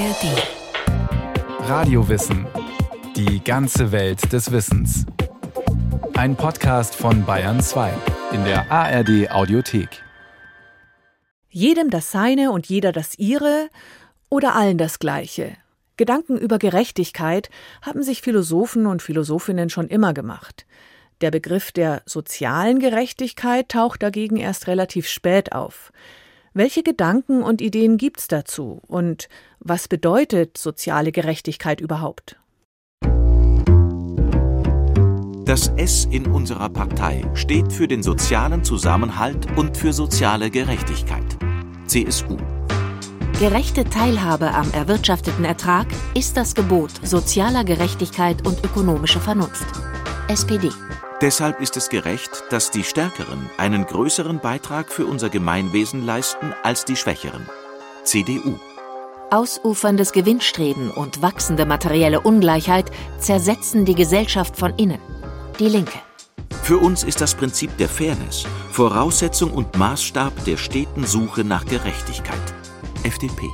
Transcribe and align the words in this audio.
ARD. 0.00 1.68
Radiowissen. 1.68 2.46
Die 3.16 3.44
ganze 3.44 3.92
Welt 3.92 4.32
des 4.32 4.50
Wissens. 4.50 5.04
Ein 6.14 6.36
Podcast 6.36 6.94
von 6.94 7.26
Bayern 7.26 7.60
2 7.60 7.92
in 8.32 8.42
der 8.44 8.72
ARD 8.72 9.30
Audiothek. 9.30 10.02
Jedem 11.50 11.90
das 11.90 12.10
Seine 12.10 12.50
und 12.50 12.64
jeder 12.66 12.92
das 12.92 13.18
Ihre 13.18 13.68
oder 14.30 14.54
allen 14.54 14.78
das 14.78 15.00
Gleiche. 15.00 15.52
Gedanken 15.98 16.38
über 16.38 16.58
Gerechtigkeit 16.58 17.50
haben 17.82 18.02
sich 18.02 18.22
Philosophen 18.22 18.86
und 18.86 19.02
Philosophinnen 19.02 19.68
schon 19.68 19.88
immer 19.88 20.14
gemacht. 20.14 20.64
Der 21.20 21.30
Begriff 21.30 21.72
der 21.72 22.00
sozialen 22.06 22.78
Gerechtigkeit 22.78 23.68
taucht 23.68 24.02
dagegen 24.02 24.38
erst 24.38 24.66
relativ 24.66 25.06
spät 25.06 25.52
auf. 25.52 25.92
Welche 26.52 26.82
Gedanken 26.82 27.44
und 27.44 27.60
Ideen 27.60 27.96
gibt's 27.96 28.26
dazu 28.26 28.80
und 28.88 29.28
was 29.60 29.86
bedeutet 29.86 30.58
soziale 30.58 31.12
Gerechtigkeit 31.12 31.80
überhaupt? 31.80 32.40
Das 35.44 35.68
S 35.76 36.06
in 36.10 36.26
unserer 36.26 36.68
Partei 36.68 37.24
steht 37.34 37.72
für 37.72 37.86
den 37.86 38.02
sozialen 38.02 38.64
Zusammenhalt 38.64 39.46
und 39.56 39.76
für 39.76 39.92
soziale 39.92 40.50
Gerechtigkeit. 40.50 41.24
CSU. 41.86 42.36
Gerechte 43.38 43.84
Teilhabe 43.84 44.52
am 44.52 44.72
erwirtschafteten 44.72 45.44
Ertrag 45.44 45.86
ist 46.14 46.36
das 46.36 46.56
Gebot 46.56 46.90
sozialer 47.04 47.62
Gerechtigkeit 47.62 48.44
und 48.44 48.64
ökonomischer 48.64 49.20
Vernunft. 49.20 49.66
SPD. 50.28 50.70
Deshalb 51.20 51.60
ist 51.60 51.76
es 51.76 51.90
gerecht, 51.90 52.44
dass 52.48 52.70
die 52.70 52.82
Stärkeren 52.82 53.50
einen 53.58 53.84
größeren 53.84 54.38
Beitrag 54.38 54.90
für 54.90 55.04
unser 55.04 55.28
Gemeinwesen 55.28 56.06
leisten 56.06 56.54
als 56.62 56.86
die 56.86 56.96
Schwächeren. 56.96 57.46
CDU. 58.04 58.58
Ausuferndes 59.30 60.12
Gewinnstreben 60.12 60.90
und 60.90 61.20
wachsende 61.20 61.66
materielle 61.66 62.20
Ungleichheit 62.22 62.90
zersetzen 63.18 63.84
die 63.84 63.94
Gesellschaft 63.94 64.56
von 64.56 64.74
innen. 64.76 64.98
Die 65.58 65.68
Linke. 65.68 65.98
Für 66.62 66.78
uns 66.78 67.04
ist 67.04 67.20
das 67.20 67.34
Prinzip 67.34 67.76
der 67.76 67.88
Fairness 67.88 68.46
Voraussetzung 68.72 69.52
und 69.52 69.76
Maßstab 69.76 70.44
der 70.46 70.56
steten 70.56 71.04
Suche 71.04 71.44
nach 71.44 71.66
Gerechtigkeit. 71.66 72.40
FDP. 73.02 73.46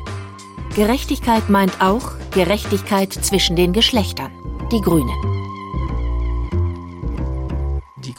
Gerechtigkeit 0.76 1.50
meint 1.50 1.80
auch 1.80 2.12
Gerechtigkeit 2.30 3.12
zwischen 3.12 3.56
den 3.56 3.72
Geschlechtern. 3.72 4.30
Die 4.70 4.80
Grünen 4.80 5.45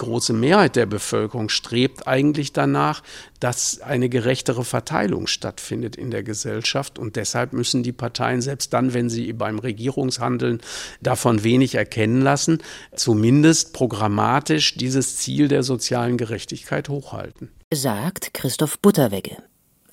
große 0.07 0.33
Mehrheit 0.33 0.75
der 0.75 0.85
Bevölkerung 0.85 1.49
strebt 1.49 2.07
eigentlich 2.07 2.53
danach, 2.53 3.03
dass 3.39 3.81
eine 3.81 4.07
gerechtere 4.07 4.63
Verteilung 4.63 5.27
stattfindet 5.27 5.95
in 5.95 6.11
der 6.11 6.23
Gesellschaft. 6.23 6.97
Und 6.97 7.17
deshalb 7.17 7.53
müssen 7.53 7.83
die 7.83 7.91
Parteien, 7.91 8.41
selbst 8.41 8.73
dann, 8.73 8.93
wenn 8.93 9.09
sie 9.09 9.33
beim 9.33 9.59
Regierungshandeln 9.59 10.61
davon 11.01 11.43
wenig 11.43 11.75
erkennen 11.75 12.21
lassen, 12.21 12.59
zumindest 12.95 13.73
programmatisch 13.73 14.75
dieses 14.75 15.17
Ziel 15.17 15.49
der 15.49 15.63
sozialen 15.63 16.17
Gerechtigkeit 16.17 16.87
hochhalten. 16.89 17.51
Sagt 17.73 18.33
Christoph 18.33 18.79
Butterwegge. 18.79 19.37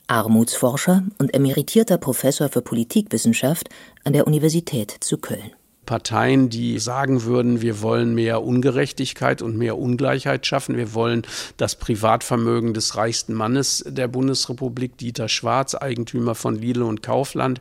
Armutsforscher 0.06 1.02
und 1.18 1.34
emeritierter 1.34 1.98
Professor 1.98 2.48
für 2.48 2.62
Politikwissenschaft 2.62 3.68
an 4.04 4.12
der 4.12 4.26
Universität 4.26 4.94
zu 5.00 5.18
Köln. 5.18 5.50
Parteien, 5.86 6.48
die 6.48 6.78
sagen 6.78 7.24
würden, 7.24 7.60
wir 7.60 7.82
wollen 7.82 8.14
mehr 8.14 8.42
Ungerechtigkeit 8.42 9.42
und 9.42 9.56
mehr 9.56 9.78
Ungleichheit 9.78 10.46
schaffen. 10.46 10.76
Wir 10.76 10.94
wollen 10.94 11.22
das 11.56 11.76
Privatvermögen 11.76 12.74
des 12.74 12.96
reichsten 12.96 13.34
Mannes 13.34 13.84
der 13.86 14.08
Bundesrepublik, 14.08 14.98
Dieter 14.98 15.28
Schwarz, 15.28 15.74
Eigentümer 15.74 16.34
von 16.34 16.56
Lidl 16.56 16.82
und 16.82 17.02
Kaufland, 17.02 17.60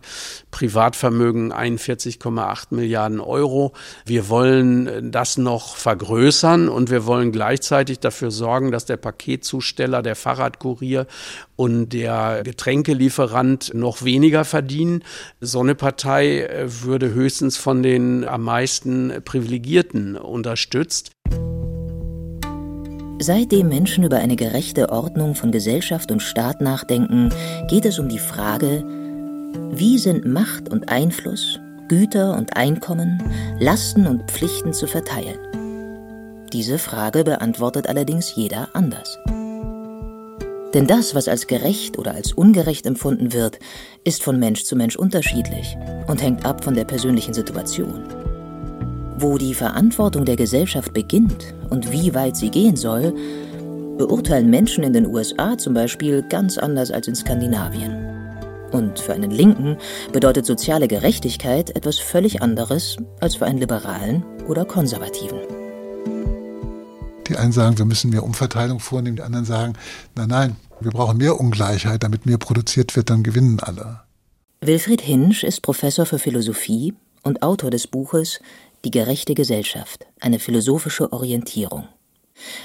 Privatvermögen 0.51 1.53
41,8 1.53 2.67
Milliarden 2.71 3.19
Euro. 3.19 3.73
Wir 4.05 4.29
wollen 4.29 5.11
das 5.11 5.38
noch 5.38 5.75
vergrößern 5.75 6.69
und 6.69 6.90
wir 6.90 7.05
wollen 7.05 7.31
gleichzeitig 7.31 8.00
dafür 8.00 8.31
sorgen, 8.31 8.72
dass 8.72 8.85
der 8.85 8.97
Paketzusteller, 8.97 10.01
der 10.01 10.16
Fahrradkurier 10.16 11.07
und 11.56 11.90
der 11.90 12.41
Getränkelieferant 12.44 13.74
noch 13.74 14.03
weniger 14.03 14.46
verdienen. 14.46 15.03
So 15.40 15.59
eine 15.59 15.75
Partei 15.75 16.41
äh, 16.41 16.84
würde 16.84 17.14
höchstens 17.14 17.58
von 17.58 17.84
den 17.84 18.28
am 18.28 18.44
meisten 18.44 19.14
Privilegierten 19.24 20.18
unterstützt. 20.18 21.12
Seitdem 23.19 23.69
Menschen 23.69 24.03
über 24.03 24.18
eine 24.18 24.36
gerechte 24.36 24.90
Ordnung 24.90 25.36
von 25.36 25.52
Gesellschaft 25.52 26.12
und 26.12 26.22
Staat 26.22 26.59
nachdenken, 26.62 27.30
geht 27.70 27.85
es 27.85 28.00
um 28.00 28.09
die 28.09 28.20
Frage, 28.20 28.84
wie 29.72 29.97
sind 29.97 30.25
Macht 30.25 30.70
und 30.70 30.90
Einfluss, 30.90 31.59
Güter 31.88 32.35
und 32.35 32.58
Einkommen, 32.58 33.24
Lasten 33.59 34.08
und 34.08 34.30
Pflichten 34.30 34.74
zu 34.74 34.88
verteilen? 34.88 35.40
Diese 36.52 36.78
Frage 36.78 37.24
beantwortet 37.24 37.88
allerdings 37.88 38.35
jeder 38.35 38.70
anders. 38.74 39.18
Denn 40.73 40.88
das, 40.88 41.13
was 41.13 41.28
als 41.28 41.47
gerecht 41.47 42.00
oder 42.00 42.16
als 42.16 42.34
ungerecht 42.34 42.85
empfunden 42.85 43.31
wird, 43.31 43.59
ist 44.03 44.23
von 44.23 44.39
Mensch 44.39 44.63
zu 44.63 44.75
Mensch 44.75 44.95
unterschiedlich 44.95 45.78
und 46.07 46.22
hängt 46.22 46.45
ab 46.45 46.63
von 46.63 46.73
der 46.73 46.85
persönlichen 46.85 47.34
Situation. 47.34 48.03
Wo 49.17 49.38
die 49.38 49.53
Verantwortung 49.53 50.25
der 50.25 50.35
Gesellschaft 50.35 50.94
beginnt 50.94 51.53
und 51.69 51.91
wie 51.91 52.16
weit 52.16 52.35
sie 52.35 52.50
gehen 52.50 52.75
soll, 52.75 53.13
beurteilen 53.97 54.50
Menschen 54.50 54.84
in 54.84 54.94
den 54.94 55.06
USA 55.06 55.57
zum 55.57 55.75
Beispiel 55.75 56.23
ganz 56.28 56.57
anders 56.57 56.90
als 56.90 57.07
in 57.07 57.16
Skandinavien. 57.16 58.09
Und 58.72 59.00
für 59.00 59.13
einen 59.13 59.29
Linken 59.29 59.78
bedeutet 60.11 60.47
soziale 60.47 60.88
Gerechtigkeit 60.88 61.75
etwas 61.75 62.00
völlig 62.00 62.41
anderes 62.41 62.97
als 63.19 63.35
für 63.35 63.45
einen 63.45 63.59
Liberalen 63.59 64.25
oder 64.47 64.66
Konservativen. 64.66 65.40
Die 67.28 67.38
einen 67.38 67.51
sagen, 67.51 67.78
wir 67.78 67.85
müssen 67.85 68.09
mehr 68.09 68.23
Umverteilung 68.23 68.79
vornehmen, 68.79 69.16
die 69.16 69.22
anderen 69.22 69.45
sagen, 69.45 69.73
nein, 70.16 70.28
nein, 70.28 70.55
wir 70.83 70.91
brauchen 70.91 71.17
mehr 71.17 71.39
Ungleichheit, 71.39 72.03
damit 72.03 72.25
mehr 72.25 72.38
produziert 72.38 72.95
wird, 72.95 73.09
dann 73.09 73.23
gewinnen 73.23 73.59
alle. 73.59 74.01
Wilfried 74.61 75.01
Hinsch 75.01 75.44
ist 75.44 75.61
Professor 75.61 76.05
für 76.05 76.19
Philosophie 76.19 76.94
und 77.23 77.41
Autor 77.41 77.69
des 77.69 77.88
Buches 77.88 78.39
Die 78.85 78.91
gerechte 78.91 79.33
Gesellschaft, 79.33 80.05
eine 80.19 80.39
philosophische 80.39 81.11
Orientierung. 81.13 81.88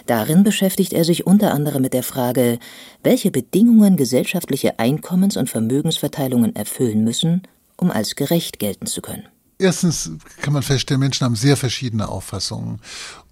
Darin 0.06 0.42
beschäftigt 0.44 0.92
er 0.92 1.04
sich 1.04 1.26
unter 1.26 1.52
anderem 1.52 1.82
mit 1.82 1.92
der 1.92 2.02
Frage, 2.02 2.58
welche 3.02 3.30
Bedingungen 3.30 3.96
gesellschaftliche 3.96 4.78
Einkommens- 4.78 5.36
und 5.36 5.50
Vermögensverteilungen 5.50 6.56
erfüllen 6.56 7.04
müssen, 7.04 7.42
um 7.76 7.90
als 7.90 8.16
gerecht 8.16 8.58
gelten 8.58 8.86
zu 8.86 9.00
können. 9.00 9.28
Erstens 9.58 10.12
kann 10.40 10.52
man 10.52 10.62
feststellen, 10.62 11.00
Menschen 11.00 11.24
haben 11.24 11.36
sehr 11.36 11.56
verschiedene 11.56 12.08
Auffassungen. 12.08 12.80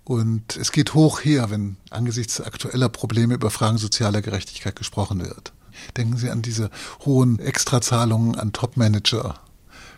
Und 0.06 0.56
es 0.56 0.70
geht 0.70 0.94
hoch 0.94 1.24
her, 1.24 1.50
wenn 1.50 1.76
angesichts 1.90 2.40
aktueller 2.40 2.88
Probleme 2.88 3.34
über 3.34 3.50
Fragen 3.50 3.76
sozialer 3.76 4.22
Gerechtigkeit 4.22 4.76
gesprochen 4.76 5.20
wird. 5.20 5.52
Denken 5.96 6.16
Sie 6.16 6.30
an 6.30 6.42
diese 6.42 6.70
hohen 7.04 7.40
Extrazahlungen 7.40 8.36
an 8.36 8.52
Topmanager. 8.52 9.34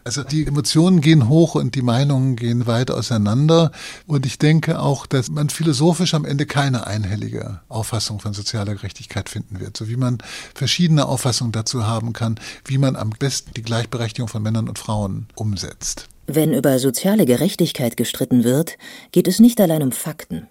Also 0.04 0.24
die 0.24 0.46
Emotionen 0.46 1.02
gehen 1.02 1.28
hoch 1.28 1.56
und 1.56 1.74
die 1.74 1.82
Meinungen 1.82 2.36
gehen 2.36 2.66
weit 2.66 2.90
auseinander. 2.90 3.70
Und 4.06 4.24
ich 4.24 4.38
denke 4.38 4.80
auch, 4.80 5.04
dass 5.04 5.28
man 5.28 5.50
philosophisch 5.50 6.14
am 6.14 6.24
Ende 6.24 6.46
keine 6.46 6.86
einhellige 6.86 7.60
Auffassung 7.68 8.18
von 8.18 8.32
sozialer 8.32 8.76
Gerechtigkeit 8.76 9.28
finden 9.28 9.60
wird. 9.60 9.76
So 9.76 9.88
wie 9.88 9.98
man 9.98 10.18
verschiedene 10.54 11.04
Auffassungen 11.04 11.52
dazu 11.52 11.86
haben 11.86 12.14
kann, 12.14 12.40
wie 12.64 12.78
man 12.78 12.96
am 12.96 13.10
besten 13.10 13.52
die 13.52 13.62
Gleichberechtigung 13.62 14.28
von 14.28 14.42
Männern 14.42 14.70
und 14.70 14.78
Frauen 14.78 15.26
umsetzt. 15.34 16.08
Wenn 16.30 16.52
über 16.52 16.78
soziale 16.78 17.24
Gerechtigkeit 17.24 17.96
gestritten 17.96 18.44
wird, 18.44 18.76
geht 19.12 19.26
es 19.26 19.40
nicht 19.40 19.58
allein 19.62 19.82
um 19.82 19.92
Fakten, 19.92 20.46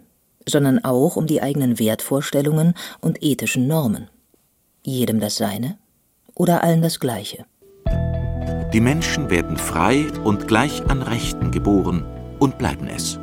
sondern 0.50 0.84
auch 0.84 1.16
um 1.16 1.28
die 1.28 1.40
eigenen 1.40 1.78
Wertvorstellungen 1.78 2.74
und 3.00 3.24
ethischen 3.24 3.68
Normen. 3.68 4.10
Jedem 4.84 5.20
das 5.20 5.36
Seine 5.36 5.78
oder 6.34 6.64
allen 6.64 6.82
das 6.82 7.00
Gleiche. 7.00 7.46
Die 8.74 8.80
Menschen 8.80 9.30
werden 9.30 9.56
frei 9.56 10.08
und 10.24 10.48
gleich 10.48 10.84
an 10.88 11.04
Rechten 11.04 11.52
geboren 11.52 12.04
und 12.40 12.58
bleiben 12.58 12.88
es. 12.88 13.20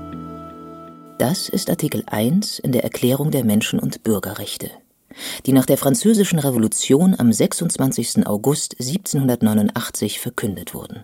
Das 1.19 1.49
ist 1.49 1.69
Artikel 1.71 2.05
1 2.06 2.61
in 2.61 2.71
der 2.71 2.85
Erklärung 2.85 3.33
der 3.33 3.45
Menschen- 3.45 3.81
und 3.81 4.05
Bürgerrechte, 4.05 4.71
die 5.45 5.53
nach 5.53 5.67
der 5.67 5.77
Französischen 5.77 6.39
Revolution 6.39 7.17
am 7.19 7.33
26. 7.33 8.29
August 8.29 8.77
1789 8.79 10.21
verkündet 10.21 10.73
wurden. 10.73 11.03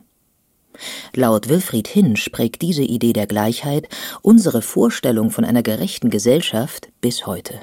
Laut 1.15 1.49
Wilfried 1.49 1.89
Hinsch 1.89 2.29
prägt 2.31 2.63
diese 2.63 2.83
Idee 2.83 3.13
der 3.13 3.27
Gleichheit 3.27 3.89
unsere 4.23 4.63
Vorstellung 4.63 5.31
von 5.31 5.45
einer 5.45 5.63
gerechten 5.63 6.11
Gesellschaft 6.11 6.89
bis 7.01 7.27
heute. 7.27 7.55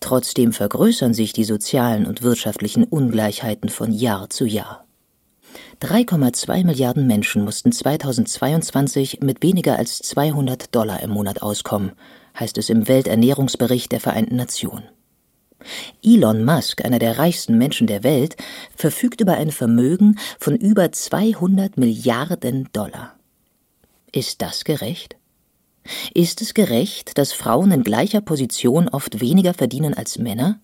Trotzdem 0.00 0.52
vergrößern 0.52 1.12
sich 1.12 1.32
die 1.32 1.44
sozialen 1.44 2.06
und 2.06 2.22
wirtschaftlichen 2.22 2.84
Ungleichheiten 2.84 3.68
von 3.68 3.92
Jahr 3.92 4.30
zu 4.30 4.46
Jahr. 4.46 4.86
3,2 5.82 6.64
Milliarden 6.64 7.06
Menschen 7.06 7.44
mussten 7.44 7.72
2022 7.72 9.20
mit 9.20 9.42
weniger 9.42 9.76
als 9.76 9.98
200 9.98 10.74
Dollar 10.74 11.02
im 11.02 11.10
Monat 11.10 11.42
auskommen, 11.42 11.92
heißt 12.38 12.58
es 12.58 12.70
im 12.70 12.86
Welternährungsbericht 12.88 13.92
der 13.92 14.00
Vereinten 14.00 14.36
Nationen. 14.36 14.84
Elon 16.02 16.44
Musk, 16.44 16.84
einer 16.84 16.98
der 16.98 17.18
reichsten 17.18 17.58
Menschen 17.58 17.86
der 17.86 18.02
Welt, 18.02 18.36
verfügt 18.74 19.20
über 19.20 19.34
ein 19.34 19.50
Vermögen 19.50 20.18
von 20.38 20.56
über 20.56 20.92
200 20.92 21.76
Milliarden 21.76 22.68
Dollar. 22.72 23.14
Ist 24.12 24.42
das 24.42 24.64
gerecht? 24.64 25.16
Ist 26.14 26.40
es 26.42 26.54
gerecht, 26.54 27.18
dass 27.18 27.32
Frauen 27.32 27.72
in 27.72 27.82
gleicher 27.82 28.20
Position 28.20 28.88
oft 28.88 29.20
weniger 29.20 29.54
verdienen 29.54 29.94
als 29.94 30.18
Männer? 30.18 30.60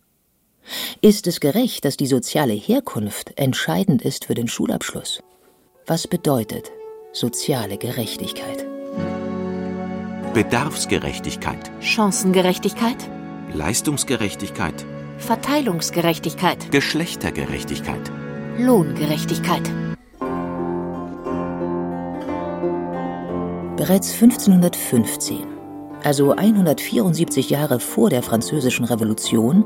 Ist 1.00 1.26
es 1.26 1.40
gerecht, 1.40 1.84
dass 1.84 1.96
die 1.96 2.06
soziale 2.06 2.54
Herkunft 2.54 3.38
entscheidend 3.38 4.02
ist 4.02 4.25
für 4.25 4.34
den 4.34 4.48
Schulabschluss? 4.48 5.20
Was 5.87 6.08
bedeutet 6.08 6.72
soziale 7.12 7.78
Gerechtigkeit? 7.78 8.66
Bedarfsgerechtigkeit, 10.34 11.70
Chancengerechtigkeit, 11.81 13.08
Leistungsgerechtigkeit, 13.52 14.84
Verteilungsgerechtigkeit, 15.19 16.70
Geschlechtergerechtigkeit. 16.70 18.10
Lohngerechtigkeit. 18.58 19.62
Bereits 23.76 24.12
1515, 24.14 25.46
also 26.02 26.32
174 26.32 27.50
Jahre 27.50 27.78
vor 27.78 28.10
der 28.10 28.22
Französischen 28.22 28.84
Revolution, 28.84 29.64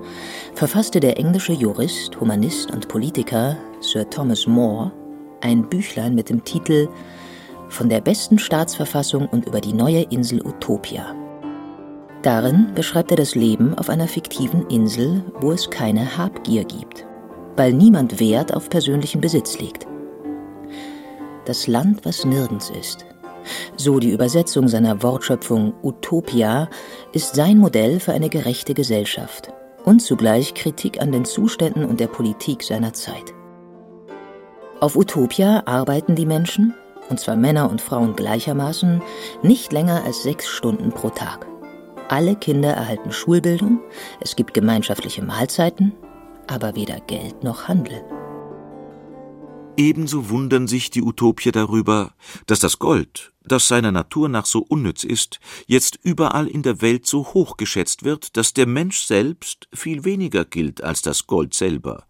verfasste 0.54 1.00
der 1.00 1.18
englische 1.18 1.52
Jurist, 1.52 2.20
Humanist 2.20 2.70
und 2.70 2.88
Politiker 2.88 3.56
Sir 3.80 4.08
Thomas 4.08 4.46
More 4.46 4.92
ein 5.40 5.68
Büchlein 5.68 6.14
mit 6.14 6.28
dem 6.28 6.44
Titel 6.44 6.88
Von 7.68 7.88
der 7.88 8.00
besten 8.00 8.38
Staatsverfassung 8.38 9.26
und 9.28 9.46
über 9.46 9.60
die 9.60 9.72
neue 9.72 10.02
Insel 10.02 10.44
Utopia. 10.44 11.14
Darin 12.22 12.72
beschreibt 12.74 13.10
er 13.10 13.16
das 13.16 13.34
Leben 13.34 13.74
auf 13.78 13.88
einer 13.88 14.06
fiktiven 14.06 14.66
Insel, 14.68 15.24
wo 15.40 15.52
es 15.52 15.70
keine 15.70 16.18
Habgier 16.18 16.64
gibt, 16.64 17.06
weil 17.56 17.72
niemand 17.72 18.20
Wert 18.20 18.52
auf 18.54 18.68
persönlichen 18.68 19.20
Besitz 19.22 19.58
legt. 19.58 19.86
Das 21.46 21.66
Land, 21.66 22.04
was 22.04 22.26
nirgends 22.26 22.70
ist. 22.70 23.06
So 23.76 23.98
die 23.98 24.10
Übersetzung 24.10 24.68
seiner 24.68 25.02
Wortschöpfung 25.02 25.72
Utopia 25.82 26.68
ist 27.12 27.34
sein 27.34 27.56
Modell 27.56 27.98
für 28.00 28.12
eine 28.12 28.28
gerechte 28.28 28.74
Gesellschaft 28.74 29.50
und 29.86 30.00
zugleich 30.00 30.52
Kritik 30.52 31.00
an 31.00 31.12
den 31.12 31.24
Zuständen 31.24 31.86
und 31.86 32.00
der 32.00 32.08
Politik 32.08 32.62
seiner 32.62 32.92
Zeit. 32.92 33.32
Auf 34.80 34.94
Utopia 34.94 35.62
arbeiten 35.64 36.16
die 36.16 36.26
Menschen, 36.26 36.74
und 37.08 37.18
zwar 37.18 37.36
Männer 37.36 37.70
und 37.70 37.80
Frauen 37.80 38.14
gleichermaßen, 38.14 39.00
nicht 39.42 39.72
länger 39.72 40.04
als 40.04 40.22
sechs 40.22 40.46
Stunden 40.46 40.90
pro 40.90 41.08
Tag. 41.08 41.49
Alle 42.10 42.34
Kinder 42.34 42.70
erhalten 42.70 43.12
Schulbildung, 43.12 43.78
es 44.20 44.34
gibt 44.34 44.52
gemeinschaftliche 44.52 45.22
Mahlzeiten, 45.22 45.92
aber 46.48 46.74
weder 46.74 46.98
Geld 46.98 47.44
noch 47.44 47.68
Handel. 47.68 48.02
Ebenso 49.76 50.28
wundern 50.28 50.66
sich 50.66 50.90
die 50.90 51.02
Utopier 51.02 51.52
darüber, 51.52 52.14
dass 52.46 52.58
das 52.58 52.80
Gold, 52.80 53.32
das 53.44 53.68
seiner 53.68 53.92
Natur 53.92 54.28
nach 54.28 54.46
so 54.46 54.58
unnütz 54.58 55.04
ist, 55.04 55.38
jetzt 55.68 56.00
überall 56.02 56.48
in 56.48 56.64
der 56.64 56.82
Welt 56.82 57.06
so 57.06 57.26
hoch 57.32 57.56
geschätzt 57.56 58.02
wird, 58.02 58.36
dass 58.36 58.54
der 58.54 58.66
Mensch 58.66 59.02
selbst 59.02 59.68
viel 59.72 60.04
weniger 60.04 60.44
gilt 60.44 60.82
als 60.82 61.02
das 61.02 61.28
Gold 61.28 61.54
selber. 61.54 62.06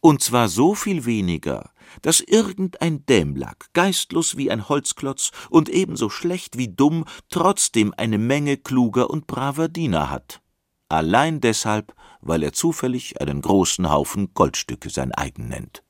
Und 0.00 0.22
zwar 0.22 0.48
so 0.48 0.76
viel 0.76 1.04
weniger, 1.04 1.71
dass 2.00 2.20
irgendein 2.20 3.04
Dämlack, 3.06 3.66
geistlos 3.74 4.36
wie 4.36 4.50
ein 4.50 4.68
Holzklotz 4.68 5.30
und 5.50 5.68
ebenso 5.68 6.08
schlecht 6.08 6.56
wie 6.56 6.68
dumm, 6.68 7.04
trotzdem 7.28 7.92
eine 7.96 8.18
Menge 8.18 8.56
kluger 8.56 9.10
und 9.10 9.26
braver 9.26 9.68
Diener 9.68 10.10
hat. 10.10 10.40
Allein 10.88 11.40
deshalb, 11.40 11.94
weil 12.20 12.42
er 12.42 12.52
zufällig 12.52 13.20
einen 13.20 13.40
großen 13.40 13.90
Haufen 13.90 14.34
Goldstücke 14.34 14.90
sein 14.90 15.12
eigen 15.12 15.48
nennt. 15.48 15.82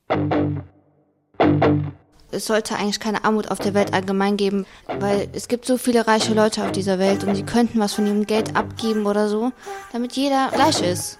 Es 2.30 2.46
sollte 2.46 2.76
eigentlich 2.76 2.98
keine 2.98 3.24
Armut 3.24 3.50
auf 3.50 3.58
der 3.58 3.74
Welt 3.74 3.92
allgemein 3.92 4.38
geben, 4.38 4.64
weil 5.00 5.28
es 5.32 5.48
gibt 5.48 5.66
so 5.66 5.76
viele 5.76 6.06
reiche 6.06 6.32
Leute 6.32 6.64
auf 6.64 6.72
dieser 6.72 6.98
Welt 6.98 7.24
und 7.24 7.36
die 7.36 7.44
könnten 7.44 7.78
was 7.78 7.92
von 7.92 8.06
ihrem 8.06 8.26
Geld 8.26 8.56
abgeben 8.56 9.04
oder 9.04 9.28
so, 9.28 9.52
damit 9.92 10.12
jeder 10.12 10.48
gleich 10.50 10.80
ist. 10.80 11.18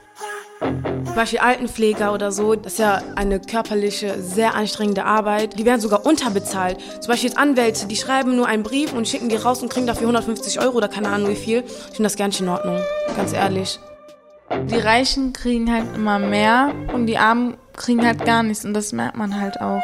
Zum 1.12 1.19
Beispiel 1.19 1.41
Altenpfleger 1.41 2.14
oder 2.14 2.32
so, 2.32 2.55
das 2.55 2.73
ist 2.73 2.79
ja 2.79 3.03
eine 3.17 3.38
körperliche, 3.38 4.23
sehr 4.23 4.55
anstrengende 4.55 5.05
Arbeit. 5.05 5.59
Die 5.59 5.67
werden 5.67 5.79
sogar 5.79 6.06
unterbezahlt. 6.06 6.79
Zum 7.00 7.09
Beispiel 7.11 7.29
jetzt 7.29 7.38
Anwälte, 7.38 7.87
die 7.87 7.97
schreiben 7.97 8.35
nur 8.35 8.47
einen 8.47 8.62
Brief 8.62 8.94
und 8.94 9.06
schicken 9.06 9.29
die 9.29 9.37
raus 9.37 9.62
und 9.62 9.69
kriegen 9.69 9.87
dafür 9.87 10.06
150 10.06 10.59
Euro 10.62 10.79
oder 10.79 10.88
keine 10.88 11.11
Ahnung 11.11 11.29
wie 11.29 11.37
viel. 11.37 11.64
Ich 11.67 11.97
finde 11.97 12.05
das 12.05 12.17
gar 12.17 12.29
nicht 12.29 12.41
in 12.41 12.49
Ordnung, 12.49 12.81
ganz 13.14 13.35
ehrlich. 13.35 13.79
Die 14.70 14.79
Reichen 14.79 15.35
kriegen 15.35 15.70
halt 15.70 15.94
immer 15.94 16.19
mehr 16.19 16.73
und 16.94 17.05
die 17.05 17.19
Armen 17.19 17.59
kriegen 17.76 18.06
halt 18.06 18.25
gar 18.25 18.43
nichts 18.43 18.64
und 18.64 18.73
das 18.73 18.93
merkt 18.93 19.19
man 19.19 19.38
halt 19.38 19.61
auch. 19.61 19.82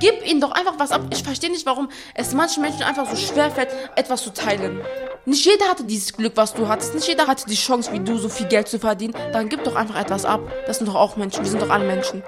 Gib 0.00 0.26
ihnen 0.26 0.40
doch 0.40 0.52
einfach 0.52 0.78
was 0.78 0.90
ab. 0.90 1.02
Ich 1.10 1.22
verstehe 1.22 1.50
nicht, 1.50 1.66
warum 1.66 1.88
es 2.14 2.34
manchen 2.34 2.62
Menschen 2.62 2.82
einfach 2.82 3.08
so 3.08 3.16
schwer 3.16 3.50
fällt, 3.50 3.68
etwas 3.96 4.22
zu 4.22 4.32
teilen. 4.32 4.80
Nicht 5.24 5.44
jeder 5.44 5.66
hatte 5.66 5.84
dieses 5.84 6.12
Glück, 6.12 6.34
was 6.36 6.54
du 6.54 6.68
hattest. 6.68 6.94
Nicht 6.94 7.08
jeder 7.08 7.26
hatte 7.26 7.46
die 7.46 7.54
Chance, 7.54 7.92
wie 7.92 8.00
du, 8.00 8.18
so 8.18 8.28
viel 8.28 8.46
Geld 8.46 8.68
zu 8.68 8.78
verdienen. 8.78 9.14
Dann 9.32 9.48
gib 9.48 9.64
doch 9.64 9.74
einfach 9.74 10.00
etwas 10.00 10.24
ab. 10.24 10.40
Das 10.66 10.78
sind 10.78 10.86
doch 10.86 10.94
auch 10.94 11.16
Menschen. 11.16 11.42
Wir 11.42 11.50
sind 11.50 11.62
doch 11.62 11.70
alle 11.70 11.86
Menschen. 11.86 12.22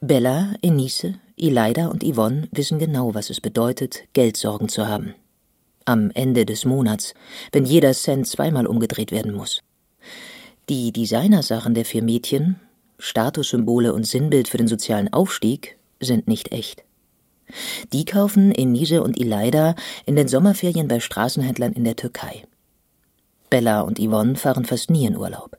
Bella, 0.00 0.54
Enise, 0.62 1.14
Elida 1.36 1.88
und 1.88 2.04
Yvonne 2.04 2.48
wissen 2.52 2.78
genau, 2.78 3.14
was 3.14 3.28
es 3.30 3.40
bedeutet, 3.40 4.04
Geldsorgen 4.12 4.68
zu 4.68 4.86
haben. 4.86 5.14
Am 5.84 6.10
Ende 6.14 6.46
des 6.46 6.64
Monats, 6.64 7.14
wenn 7.52 7.64
jeder 7.64 7.92
Cent 7.92 8.26
zweimal 8.26 8.66
umgedreht 8.66 9.10
werden 9.10 9.34
muss. 9.34 9.62
Die 10.68 10.92
Designersachen 10.92 11.74
der 11.74 11.84
vier 11.84 12.02
Mädchen, 12.02 12.60
Statussymbole 12.98 13.92
und 13.92 14.06
Sinnbild 14.06 14.48
für 14.48 14.58
den 14.58 14.68
sozialen 14.68 15.12
Aufstieg, 15.12 15.75
sind 16.00 16.28
nicht 16.28 16.52
echt. 16.52 16.84
Die 17.92 18.04
kaufen 18.04 18.52
Enise 18.52 19.02
und 19.02 19.20
Elida 19.20 19.74
in 20.04 20.16
den 20.16 20.28
Sommerferien 20.28 20.88
bei 20.88 21.00
Straßenhändlern 21.00 21.72
in 21.72 21.84
der 21.84 21.96
Türkei. 21.96 22.44
Bella 23.50 23.82
und 23.82 24.00
Yvonne 24.00 24.36
fahren 24.36 24.64
fast 24.64 24.90
nie 24.90 25.06
in 25.06 25.16
Urlaub. 25.16 25.56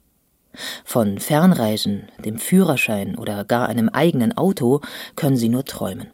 Von 0.84 1.20
Fernreisen, 1.20 2.10
dem 2.24 2.40
Führerschein 2.40 3.18
oder 3.18 3.46
gar 3.46 3.70
einem 3.70 3.90
eigenen 3.90 4.36
Auto 4.36 4.82
können 5.16 5.38
sie 5.38 5.50
nur 5.50 5.66
träumen. 5.66 6.08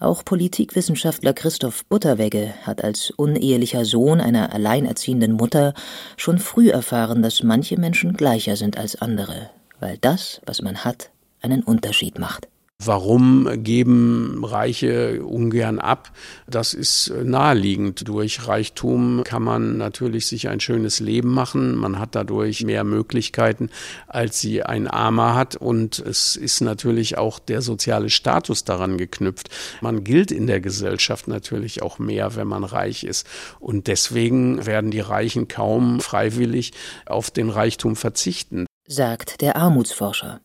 Auch 0.00 0.24
Politikwissenschaftler 0.24 1.32
Christoph 1.32 1.86
Butterwegge 1.86 2.52
hat 2.62 2.82
als 2.82 3.10
unehelicher 3.10 3.84
Sohn 3.84 4.20
einer 4.20 4.52
alleinerziehenden 4.52 5.32
Mutter 5.32 5.72
schon 6.16 6.38
früh 6.38 6.68
erfahren, 6.68 7.22
dass 7.22 7.42
manche 7.42 7.78
Menschen 7.78 8.14
gleicher 8.14 8.56
sind 8.56 8.76
als 8.76 8.96
andere, 8.96 9.50
weil 9.80 9.96
das, 9.98 10.42
was 10.44 10.60
man 10.60 10.84
hat, 10.84 11.10
einen 11.40 11.62
Unterschied 11.62 12.18
macht. 12.18 12.48
Warum 12.86 13.62
geben 13.62 14.44
Reiche 14.44 15.24
ungern 15.24 15.78
ab? 15.78 16.12
Das 16.46 16.74
ist 16.74 17.12
naheliegend. 17.22 18.06
Durch 18.08 18.46
Reichtum 18.46 19.22
kann 19.24 19.42
man 19.42 19.78
natürlich 19.78 20.26
sich 20.26 20.48
ein 20.48 20.60
schönes 20.60 21.00
Leben 21.00 21.30
machen. 21.30 21.76
Man 21.76 21.98
hat 21.98 22.14
dadurch 22.14 22.62
mehr 22.64 22.84
Möglichkeiten, 22.84 23.70
als 24.06 24.40
sie 24.40 24.62
ein 24.62 24.86
Armer 24.86 25.34
hat. 25.34 25.56
Und 25.56 25.98
es 25.98 26.36
ist 26.36 26.60
natürlich 26.60 27.16
auch 27.16 27.38
der 27.38 27.62
soziale 27.62 28.10
Status 28.10 28.64
daran 28.64 28.98
geknüpft. 28.98 29.48
Man 29.80 30.04
gilt 30.04 30.30
in 30.30 30.46
der 30.46 30.60
Gesellschaft 30.60 31.28
natürlich 31.28 31.82
auch 31.82 31.98
mehr, 31.98 32.36
wenn 32.36 32.48
man 32.48 32.64
reich 32.64 33.04
ist. 33.04 33.26
Und 33.60 33.86
deswegen 33.86 34.66
werden 34.66 34.90
die 34.90 35.00
Reichen 35.00 35.48
kaum 35.48 36.00
freiwillig 36.00 36.72
auf 37.06 37.30
den 37.30 37.50
Reichtum 37.50 37.96
verzichten. 37.96 38.66
Sagt 38.86 39.40
der 39.40 39.56
Armutsforscher. 39.56 40.40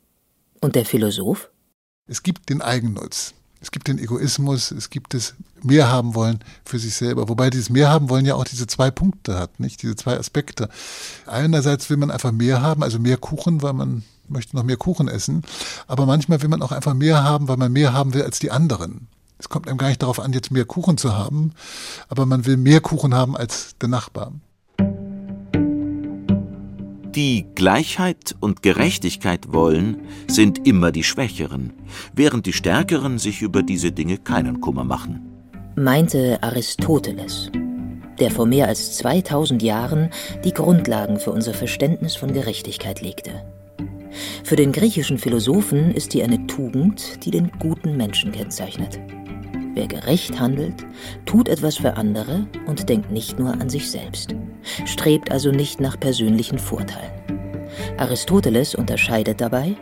Und 0.61 0.75
der 0.75 0.85
Philosoph? 0.85 1.49
Es 2.09 2.23
gibt 2.23 2.49
den 2.49 2.61
Eigennutz. 2.61 3.35
Es 3.61 3.71
gibt 3.71 3.87
den 3.87 3.99
Egoismus, 3.99 4.71
es 4.71 4.89
gibt 4.89 5.13
das 5.13 5.35
Mehr 5.61 5.91
haben 5.91 6.15
wollen 6.15 6.39
für 6.63 6.79
sich 6.79 6.95
selber. 6.95 7.27
Wobei 7.27 7.49
dieses 7.49 7.69
Mehr 7.69 7.89
haben 7.89 8.09
wollen 8.09 8.25
ja 8.25 8.35
auch 8.35 8.45
diese 8.45 8.65
zwei 8.65 8.89
Punkte 8.89 9.37
hat, 9.37 9.59
nicht? 9.59 9.81
Diese 9.81 9.95
zwei 9.95 10.17
Aspekte. 10.17 10.69
Einerseits 11.27 11.89
will 11.89 11.97
man 11.97 12.09
einfach 12.09 12.31
mehr 12.31 12.61
haben, 12.61 12.81
also 12.81 12.97
mehr 12.97 13.17
Kuchen, 13.17 13.61
weil 13.61 13.73
man 13.73 14.03
möchte 14.27 14.55
noch 14.55 14.63
mehr 14.63 14.77
Kuchen 14.77 15.07
essen. 15.07 15.43
Aber 15.87 16.05
manchmal 16.05 16.41
will 16.41 16.49
man 16.49 16.61
auch 16.61 16.71
einfach 16.71 16.93
mehr 16.93 17.23
haben, 17.23 17.47
weil 17.47 17.57
man 17.57 17.71
mehr 17.71 17.93
haben 17.93 18.13
will 18.13 18.23
als 18.23 18.39
die 18.39 18.51
anderen. 18.51 19.07
Es 19.37 19.49
kommt 19.49 19.67
einem 19.67 19.77
gar 19.77 19.89
nicht 19.89 20.01
darauf 20.01 20.19
an, 20.19 20.33
jetzt 20.33 20.51
mehr 20.51 20.65
Kuchen 20.65 20.97
zu 20.97 21.15
haben, 21.15 21.53
aber 22.07 22.25
man 22.25 22.45
will 22.45 22.57
mehr 22.57 22.81
Kuchen 22.81 23.13
haben 23.13 23.37
als 23.37 23.75
der 23.81 23.89
Nachbar. 23.89 24.33
Die 27.15 27.47
Gleichheit 27.55 28.35
und 28.39 28.61
Gerechtigkeit 28.61 29.51
wollen, 29.51 30.01
sind 30.27 30.67
immer 30.67 30.91
die 30.91 31.03
Schwächeren, 31.03 31.73
während 32.13 32.45
die 32.45 32.53
Stärkeren 32.53 33.17
sich 33.17 33.41
über 33.41 33.63
diese 33.63 33.91
Dinge 33.91 34.19
keinen 34.19 34.61
Kummer 34.61 34.83
machen. 34.83 35.21
Meinte 35.75 36.37
Aristoteles, 36.43 37.49
der 38.19 38.29
vor 38.29 38.45
mehr 38.45 38.67
als 38.67 38.95
2000 38.97 39.63
Jahren 39.63 40.11
die 40.43 40.53
Grundlagen 40.53 41.19
für 41.19 41.31
unser 41.31 41.55
Verständnis 41.55 42.15
von 42.15 42.31
Gerechtigkeit 42.31 43.01
legte. 43.01 43.31
Für 44.43 44.55
den 44.55 44.71
griechischen 44.71 45.17
Philosophen 45.17 45.91
ist 45.91 46.11
sie 46.11 46.21
eine 46.21 46.45
Tugend, 46.45 47.25
die 47.25 47.31
den 47.31 47.49
guten 47.57 47.97
Menschen 47.97 48.31
kennzeichnet. 48.31 48.99
Wer 49.79 49.87
gerecht 49.87 50.41
handelt, 50.41 50.85
tut 51.25 51.47
etwas 51.47 51.77
für 51.77 51.95
andere 51.95 52.45
und 52.65 52.89
denkt 52.89 53.11
nicht 53.11 53.39
nur 53.39 53.53
an 53.53 53.69
sich 53.69 53.89
selbst, 53.89 54.35
strebt 54.83 55.31
also 55.31 55.51
nicht 55.51 55.79
nach 55.79 55.97
persönlichen 55.97 56.59
Vorteilen. 56.59 57.13
Aristoteles 57.97 58.75
unterscheidet 58.75 59.39
dabei 59.39 59.77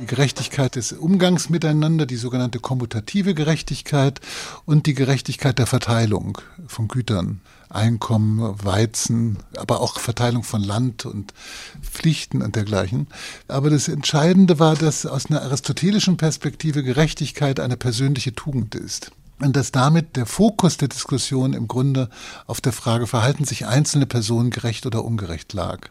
die 0.00 0.06
Gerechtigkeit 0.06 0.74
des 0.76 0.92
Umgangs 0.92 1.50
miteinander, 1.50 2.06
die 2.06 2.16
sogenannte 2.16 2.60
kommutative 2.60 3.34
Gerechtigkeit 3.34 4.20
und 4.64 4.86
die 4.86 4.94
Gerechtigkeit 4.94 5.58
der 5.58 5.66
Verteilung 5.66 6.38
von 6.66 6.88
Gütern, 6.88 7.40
Einkommen, 7.68 8.40
Weizen, 8.64 9.38
aber 9.56 9.80
auch 9.80 9.98
Verteilung 9.98 10.44
von 10.44 10.62
Land 10.62 11.04
und 11.04 11.34
Pflichten 11.82 12.42
und 12.42 12.56
dergleichen. 12.56 13.06
Aber 13.48 13.70
das 13.70 13.88
Entscheidende 13.88 14.58
war, 14.58 14.76
dass 14.76 15.06
aus 15.06 15.26
einer 15.26 15.42
aristotelischen 15.42 16.16
Perspektive 16.16 16.82
Gerechtigkeit 16.82 17.60
eine 17.60 17.76
persönliche 17.76 18.34
Tugend 18.34 18.74
ist. 18.74 19.12
Und 19.42 19.56
dass 19.56 19.72
damit 19.72 20.16
der 20.16 20.26
Fokus 20.26 20.76
der 20.76 20.88
Diskussion 20.88 21.52
im 21.52 21.66
Grunde 21.66 22.08
auf 22.46 22.60
der 22.60 22.72
Frage, 22.72 23.08
verhalten 23.08 23.44
sich 23.44 23.66
einzelne 23.66 24.06
Personen 24.06 24.50
gerecht 24.50 24.86
oder 24.86 25.04
ungerecht 25.04 25.52
lag. 25.52 25.88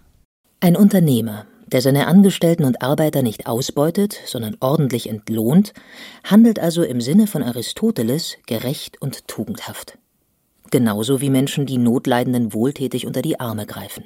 Ein 0.61 0.77
Unternehmer, 0.77 1.45
der 1.67 1.81
seine 1.81 2.07
Angestellten 2.07 2.63
und 2.63 2.81
Arbeiter 2.81 3.21
nicht 3.23 3.47
ausbeutet, 3.47 4.17
sondern 4.25 4.55
ordentlich 4.61 5.09
entlohnt, 5.09 5.73
handelt 6.23 6.59
also 6.59 6.83
im 6.83 7.01
Sinne 7.01 7.27
von 7.27 7.43
Aristoteles 7.43 8.37
gerecht 8.45 9.01
und 9.01 9.27
tugendhaft. 9.27 9.97
Genauso 10.69 11.19
wie 11.19 11.29
Menschen, 11.29 11.65
die 11.65 11.77
Notleidenden 11.77 12.53
wohltätig 12.53 13.05
unter 13.05 13.21
die 13.21 13.39
Arme 13.39 13.65
greifen. 13.65 14.05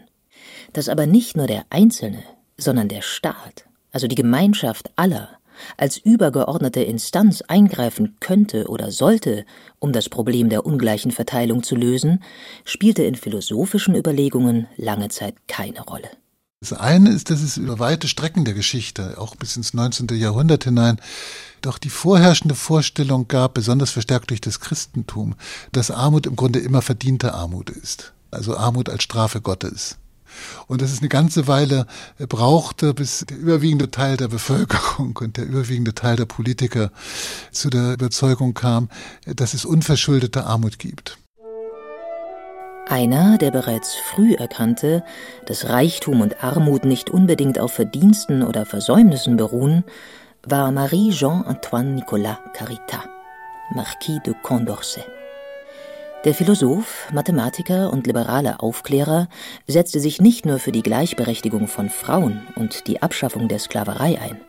Dass 0.73 0.89
aber 0.89 1.05
nicht 1.05 1.37
nur 1.37 1.45
der 1.45 1.65
Einzelne, 1.69 2.23
sondern 2.57 2.87
der 2.87 3.03
Staat, 3.03 3.65
also 3.91 4.07
die 4.07 4.15
Gemeinschaft 4.15 4.91
aller, 4.95 5.34
als 5.77 5.97
übergeordnete 5.97 6.81
Instanz 6.81 7.41
eingreifen 7.41 8.17
könnte 8.19 8.67
oder 8.67 8.91
sollte, 8.91 9.45
um 9.79 9.91
das 9.91 10.09
Problem 10.09 10.49
der 10.49 10.65
ungleichen 10.65 11.11
Verteilung 11.11 11.63
zu 11.63 11.75
lösen, 11.75 12.23
spielte 12.63 13.03
in 13.03 13.15
philosophischen 13.15 13.95
Überlegungen 13.95 14.67
lange 14.77 15.09
Zeit 15.09 15.35
keine 15.47 15.81
Rolle. 15.81 16.09
Das 16.61 16.73
eine 16.73 17.11
ist, 17.11 17.29
dass 17.29 17.41
es 17.41 17.57
über 17.57 17.77
weite 17.79 18.07
Strecken 18.07 18.43
der 18.43 18.53
Geschichte, 18.53 19.19
auch 19.19 19.35
bis 19.35 19.55
ins 19.55 19.73
19. 19.73 20.07
Jahrhundert 20.13 20.63
hinein, 20.63 20.99
doch 21.61 21.77
die 21.77 21.89
vorherrschende 21.89 22.55
Vorstellung 22.55 23.27
gab, 23.27 23.53
besonders 23.53 23.91
verstärkt 23.91 24.31
durch 24.31 24.41
das 24.41 24.59
Christentum, 24.59 25.35
dass 25.71 25.91
Armut 25.91 26.25
im 26.25 26.35
Grunde 26.35 26.59
immer 26.59 26.81
verdiente 26.81 27.33
Armut 27.33 27.69
ist. 27.69 28.13
Also 28.31 28.57
Armut 28.57 28.89
als 28.89 29.03
Strafe 29.03 29.41
Gottes. 29.41 29.97
Und 30.67 30.81
dass 30.81 30.91
es 30.91 30.99
eine 30.99 31.09
ganze 31.09 31.47
Weile 31.47 31.85
brauchte, 32.29 32.93
bis 32.93 33.25
der 33.29 33.37
überwiegende 33.37 33.91
Teil 33.91 34.17
der 34.17 34.27
Bevölkerung 34.27 35.17
und 35.21 35.37
der 35.37 35.45
überwiegende 35.45 35.93
Teil 35.93 36.15
der 36.15 36.25
Politiker 36.25 36.91
zu 37.51 37.69
der 37.69 37.93
Überzeugung 37.93 38.53
kam, 38.53 38.89
dass 39.25 39.53
es 39.53 39.65
unverschuldete 39.65 40.45
Armut 40.45 40.79
gibt. 40.79 41.17
Einer, 42.87 43.39
der 43.39 43.49
bereits 43.49 43.95
früh 43.95 44.35
erkannte, 44.35 45.03
dass 45.47 45.69
Reichtum 45.69 46.21
und 46.21 46.43
Armut 46.43 46.85
nicht 46.85 47.09
unbedingt 47.09 47.57
auf 47.57 47.73
Verdiensten 47.73 48.43
oder 48.43 48.65
Versäumnissen 48.65 49.37
beruhen, 49.37 49.83
war 50.43 50.71
Marie-Jean-Antoine 50.71 51.95
Nicolas 51.95 52.37
Caritat, 52.53 53.09
Marquis 53.73 54.19
de 54.23 54.35
Condorcet. 54.43 55.14
Der 56.25 56.33
Philosoph, 56.33 57.07
Mathematiker 57.13 57.93
und 57.93 58.07
liberale 58.07 58.59
Aufklärer 58.59 59.29
setzte 59.67 59.99
sich 59.99 60.19
nicht 60.19 60.43
nur 60.43 60.57
für 60.57 60.71
die 60.71 60.81
Gleichberechtigung 60.81 61.67
von 61.67 61.89
Frauen 61.89 62.41
und 62.55 62.87
die 62.87 63.03
Abschaffung 63.03 63.47
der 63.47 63.59
Sklaverei 63.59 64.19
ein. 64.19 64.41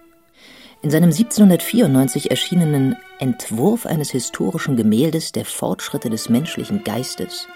In 0.80 0.88
seinem 0.90 1.10
1794 1.10 2.30
erschienenen 2.30 2.96
Entwurf 3.18 3.84
eines 3.84 4.10
historischen 4.10 4.76
Gemäldes 4.76 5.32
der 5.32 5.44
Fortschritte 5.44 6.08
des 6.08 6.30
menschlichen 6.30 6.82
Geistes 6.82 7.46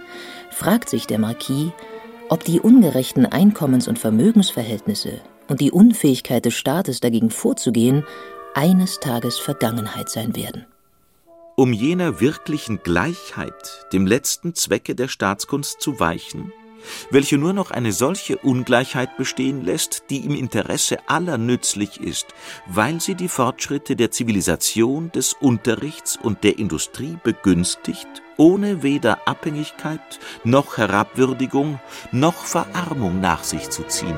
fragt 0.51 0.91
sich 0.91 1.07
der 1.07 1.19
Marquis, 1.19 1.71
ob 2.29 2.45
die 2.45 2.61
ungerechten 2.61 3.25
Einkommens- 3.25 3.89
und 3.89 3.99
Vermögensverhältnisse 3.99 5.23
und 5.49 5.63
die 5.63 5.71
Unfähigkeit 5.71 6.45
des 6.45 6.53
Staates 6.55 7.01
dagegen 7.01 7.31
vorzugehen 7.31 8.05
eines 8.55 9.01
Tages 9.01 9.39
Vergangenheit 9.39 10.11
sein 10.11 10.37
werden. 10.37 10.67
Um 11.61 11.75
jener 11.75 12.21
wirklichen 12.21 12.83
Gleichheit, 12.83 13.87
dem 13.93 14.07
letzten 14.07 14.55
Zwecke 14.55 14.95
der 14.95 15.09
Staatskunst 15.09 15.83
zu 15.83 16.01
weichen, 16.01 16.55
welche 17.11 17.37
nur 17.37 17.53
noch 17.53 17.71
eine 17.71 17.93
solche 17.93 18.39
Ungleichheit 18.39 19.19
bestehen 19.19 19.63
lässt, 19.63 20.05
die 20.09 20.25
im 20.25 20.35
Interesse 20.35 21.07
aller 21.07 21.37
nützlich 21.37 22.01
ist, 22.01 22.29
weil 22.67 23.03
sie 23.03 23.15
die 23.15 23.29
Fortschritte 23.29 23.95
der 23.95 24.11
Zivilisation, 24.11 25.13
des 25.13 25.35
Unterrichts 25.35 26.17
und 26.17 26.45
der 26.45 26.59
Industrie 26.59 27.19
begünstigt, 27.23 28.09
ohne 28.39 28.83
weder 28.83 29.29
Abhängigkeit 29.29 30.19
noch 30.45 30.79
Herabwürdigung 30.79 31.79
noch 32.11 32.37
Verarmung 32.37 33.21
nach 33.21 33.45
sich 33.45 33.69
zu 33.69 33.83
ziehen. 33.83 34.17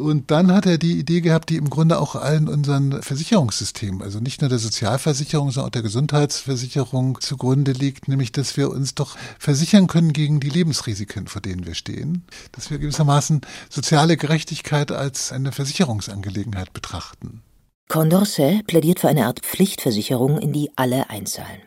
Und 0.00 0.30
dann 0.30 0.52
hat 0.52 0.66
er 0.66 0.78
die 0.78 0.98
Idee 0.98 1.20
gehabt, 1.20 1.50
die 1.50 1.56
im 1.56 1.70
Grunde 1.70 2.00
auch 2.00 2.16
allen 2.16 2.48
unseren 2.48 3.02
Versicherungssystemen, 3.02 4.02
also 4.02 4.18
nicht 4.18 4.40
nur 4.40 4.48
der 4.48 4.58
Sozialversicherung, 4.58 5.50
sondern 5.50 5.68
auch 5.68 5.72
der 5.72 5.82
Gesundheitsversicherung 5.82 7.20
zugrunde 7.20 7.72
liegt, 7.72 8.08
nämlich, 8.08 8.32
dass 8.32 8.56
wir 8.56 8.70
uns 8.70 8.94
doch 8.94 9.16
versichern 9.38 9.86
können 9.86 10.12
gegen 10.12 10.40
die 10.40 10.48
Lebensrisiken, 10.48 11.26
vor 11.26 11.42
denen 11.42 11.66
wir 11.66 11.74
stehen, 11.74 12.24
dass 12.52 12.70
wir 12.70 12.78
gewissermaßen 12.78 13.42
soziale 13.68 14.16
Gerechtigkeit 14.16 14.90
als 14.90 15.30
eine 15.30 15.52
Versicherungsangelegenheit 15.52 16.72
betrachten. 16.72 17.42
Condorcet 17.88 18.66
plädiert 18.66 19.00
für 19.00 19.08
eine 19.08 19.26
Art 19.26 19.40
Pflichtversicherung, 19.40 20.38
in 20.38 20.52
die 20.52 20.70
alle 20.76 21.10
einzahlen. 21.10 21.60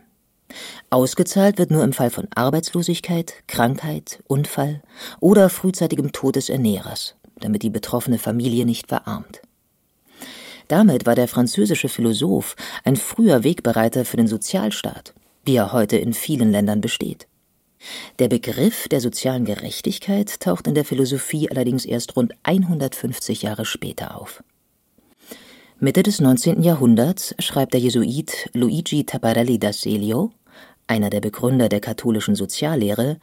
Ausgezahlt 0.90 1.58
wird 1.58 1.72
nur 1.72 1.84
im 1.84 1.94
Fall 1.94 2.10
von 2.10 2.28
Arbeitslosigkeit, 2.34 3.34
Krankheit, 3.48 4.24
Unfall 4.28 4.82
oder 5.20 5.50
frühzeitigem 5.50 6.12
Tod 6.12 6.36
des 6.36 6.50
Ernährers 6.50 7.16
damit 7.40 7.64
die 7.64 7.70
betroffene 7.70 8.20
Familie 8.20 8.66
nicht 8.66 8.88
verarmt. 8.88 9.42
Damit 10.68 11.06
war 11.06 11.16
der 11.16 11.28
französische 11.28 11.90
Philosoph 11.90 12.56
ein 12.84 12.96
früher 12.96 13.44
Wegbereiter 13.44 14.06
für 14.06 14.18
den 14.18 14.28
Sozialstaat, 14.28 15.14
wie 15.46 15.56
er 15.56 15.74
heute 15.74 15.98
in 15.98 16.14
vielen 16.14 16.52
Ländern 16.52 16.82
besteht. 16.82 17.28
Der 18.20 18.30
Begriff 18.30 18.88
der 18.88 19.02
sozialen 19.02 19.46
Gerechtigkeit 19.46 20.40
taucht 20.40 20.68
in 20.68 20.76
der 20.76 20.86
Philosophie 20.86 21.50
allerdings 21.50 21.86
erst 21.86 22.16
rund 22.16 22.34
150 22.44 23.42
Jahre 23.42 23.66
später 23.66 24.20
auf. 24.20 24.42
Mitte 25.80 26.02
des 26.02 26.22
19. 26.22 26.64
Jahrhunderts 26.64 27.36
schreibt 27.40 27.74
der 27.74 27.82
Jesuit 27.82 28.50
Luigi 28.54 29.06
Taparelli 29.06 29.60
da 29.60 29.74
Celio 29.74 30.32
einer 30.88 31.10
der 31.10 31.22
Begründer 31.22 31.70
der 31.70 31.80
katholischen 31.80 32.36
Soziallehre, 32.36 33.20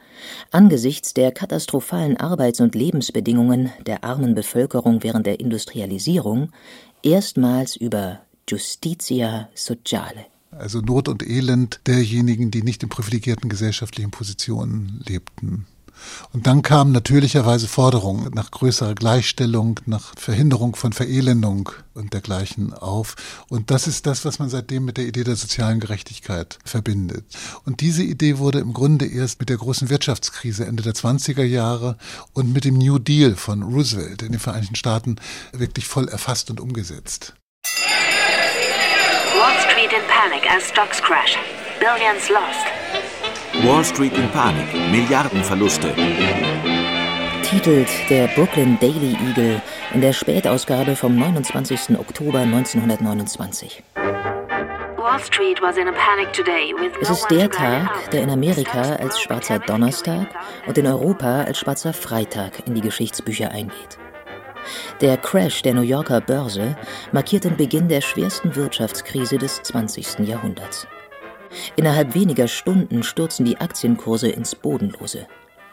angesichts 0.51 1.13
der 1.13 1.31
katastrophalen 1.31 2.17
Arbeits- 2.17 2.61
und 2.61 2.75
Lebensbedingungen 2.75 3.71
der 3.85 4.03
armen 4.03 4.35
Bevölkerung 4.35 5.03
während 5.03 5.25
der 5.25 5.39
Industrialisierung 5.39 6.51
erstmals 7.03 7.75
über 7.75 8.21
Justitia 8.49 9.49
Sociale. 9.55 10.25
Also 10.51 10.81
Not 10.81 11.07
und 11.07 11.25
Elend 11.25 11.79
derjenigen, 11.87 12.51
die 12.51 12.61
nicht 12.61 12.83
in 12.83 12.89
privilegierten 12.89 13.49
gesellschaftlichen 13.49 14.11
Positionen 14.11 15.01
lebten. 15.07 15.65
Und 16.33 16.47
dann 16.47 16.61
kamen 16.61 16.91
natürlicherweise 16.91 17.67
Forderungen 17.67 18.31
nach 18.33 18.51
größerer 18.51 18.95
Gleichstellung, 18.95 19.79
nach 19.85 20.13
Verhinderung 20.17 20.75
von 20.75 20.93
Verelendung 20.93 21.69
und 21.93 22.13
dergleichen 22.13 22.73
auf. 22.73 23.15
Und 23.49 23.71
das 23.71 23.87
ist 23.87 24.05
das, 24.05 24.25
was 24.25 24.39
man 24.39 24.49
seitdem 24.49 24.85
mit 24.85 24.97
der 24.97 25.05
Idee 25.05 25.23
der 25.23 25.35
sozialen 25.35 25.79
Gerechtigkeit 25.79 26.59
verbindet. 26.63 27.25
Und 27.65 27.81
diese 27.81 28.03
Idee 28.03 28.37
wurde 28.37 28.59
im 28.59 28.73
Grunde 28.73 29.05
erst 29.05 29.39
mit 29.39 29.49
der 29.49 29.57
großen 29.57 29.89
Wirtschaftskrise 29.89 30.65
Ende 30.65 30.83
der 30.83 30.93
20er 30.93 31.43
Jahre 31.43 31.97
und 32.33 32.53
mit 32.53 32.65
dem 32.65 32.77
New 32.77 32.99
Deal 32.99 33.35
von 33.35 33.63
Roosevelt 33.63 34.21
in 34.21 34.31
den 34.31 34.39
Vereinigten 34.39 34.75
Staaten 34.75 35.17
wirklich 35.51 35.87
voll 35.87 36.07
erfasst 36.07 36.49
und 36.49 36.59
umgesetzt. 36.59 37.33
Wall 39.37 39.59
Street 39.59 39.91
in 39.91 40.05
panic 40.07 40.49
as 40.49 40.67
stocks 40.69 41.01
crash. 41.01 41.37
Billions 41.79 42.29
lost. 42.29 42.80
Wall 43.63 43.83
Street 43.83 44.17
in 44.17 44.27
Panik, 44.31 44.73
Milliardenverluste. 44.91 45.93
Titelt 47.43 47.89
der 48.09 48.27
Brooklyn 48.29 48.79
Daily 48.79 49.15
Eagle 49.27 49.61
in 49.93 50.01
der 50.01 50.13
Spätausgabe 50.13 50.95
vom 50.95 51.15
29. 51.15 51.99
Oktober 51.99 52.39
1929. 52.39 53.83
Es 57.01 57.09
ist 57.11 57.27
der 57.29 57.51
Tag, 57.51 58.09
der 58.09 58.23
in 58.23 58.31
Amerika 58.31 58.95
als 58.95 59.19
schwarzer 59.19 59.59
Donnerstag 59.59 60.27
und 60.65 60.77
in 60.79 60.87
Europa 60.87 61.43
als 61.43 61.59
schwarzer 61.59 61.93
Freitag 61.93 62.65
in 62.67 62.73
die 62.73 62.81
Geschichtsbücher 62.81 63.51
eingeht. 63.51 63.99
Der 65.01 65.17
Crash 65.17 65.61
der 65.61 65.75
New 65.75 65.81
Yorker 65.81 66.21
Börse 66.21 66.75
markiert 67.11 67.43
den 67.43 67.57
Beginn 67.57 67.89
der 67.89 68.01
schwersten 68.01 68.55
Wirtschaftskrise 68.55 69.37
des 69.37 69.61
20. 69.61 70.19
Jahrhunderts. 70.27 70.87
Innerhalb 71.75 72.15
weniger 72.15 72.47
Stunden 72.47 73.03
stürzen 73.03 73.45
die 73.45 73.57
Aktienkurse 73.57 74.29
ins 74.29 74.55
Bodenlose. 74.55 75.27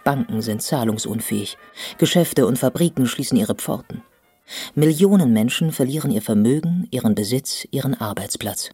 Banken 0.04 0.42
sind 0.42 0.62
zahlungsunfähig. 0.62 1.58
Geschäfte 1.98 2.46
und 2.46 2.58
Fabriken 2.58 3.06
schließen 3.06 3.36
ihre 3.36 3.54
Pforten. 3.54 4.02
Millionen 4.74 5.32
Menschen 5.32 5.72
verlieren 5.72 6.10
ihr 6.10 6.22
Vermögen, 6.22 6.88
ihren 6.90 7.14
Besitz, 7.14 7.66
ihren 7.70 7.94
Arbeitsplatz. 7.94 8.70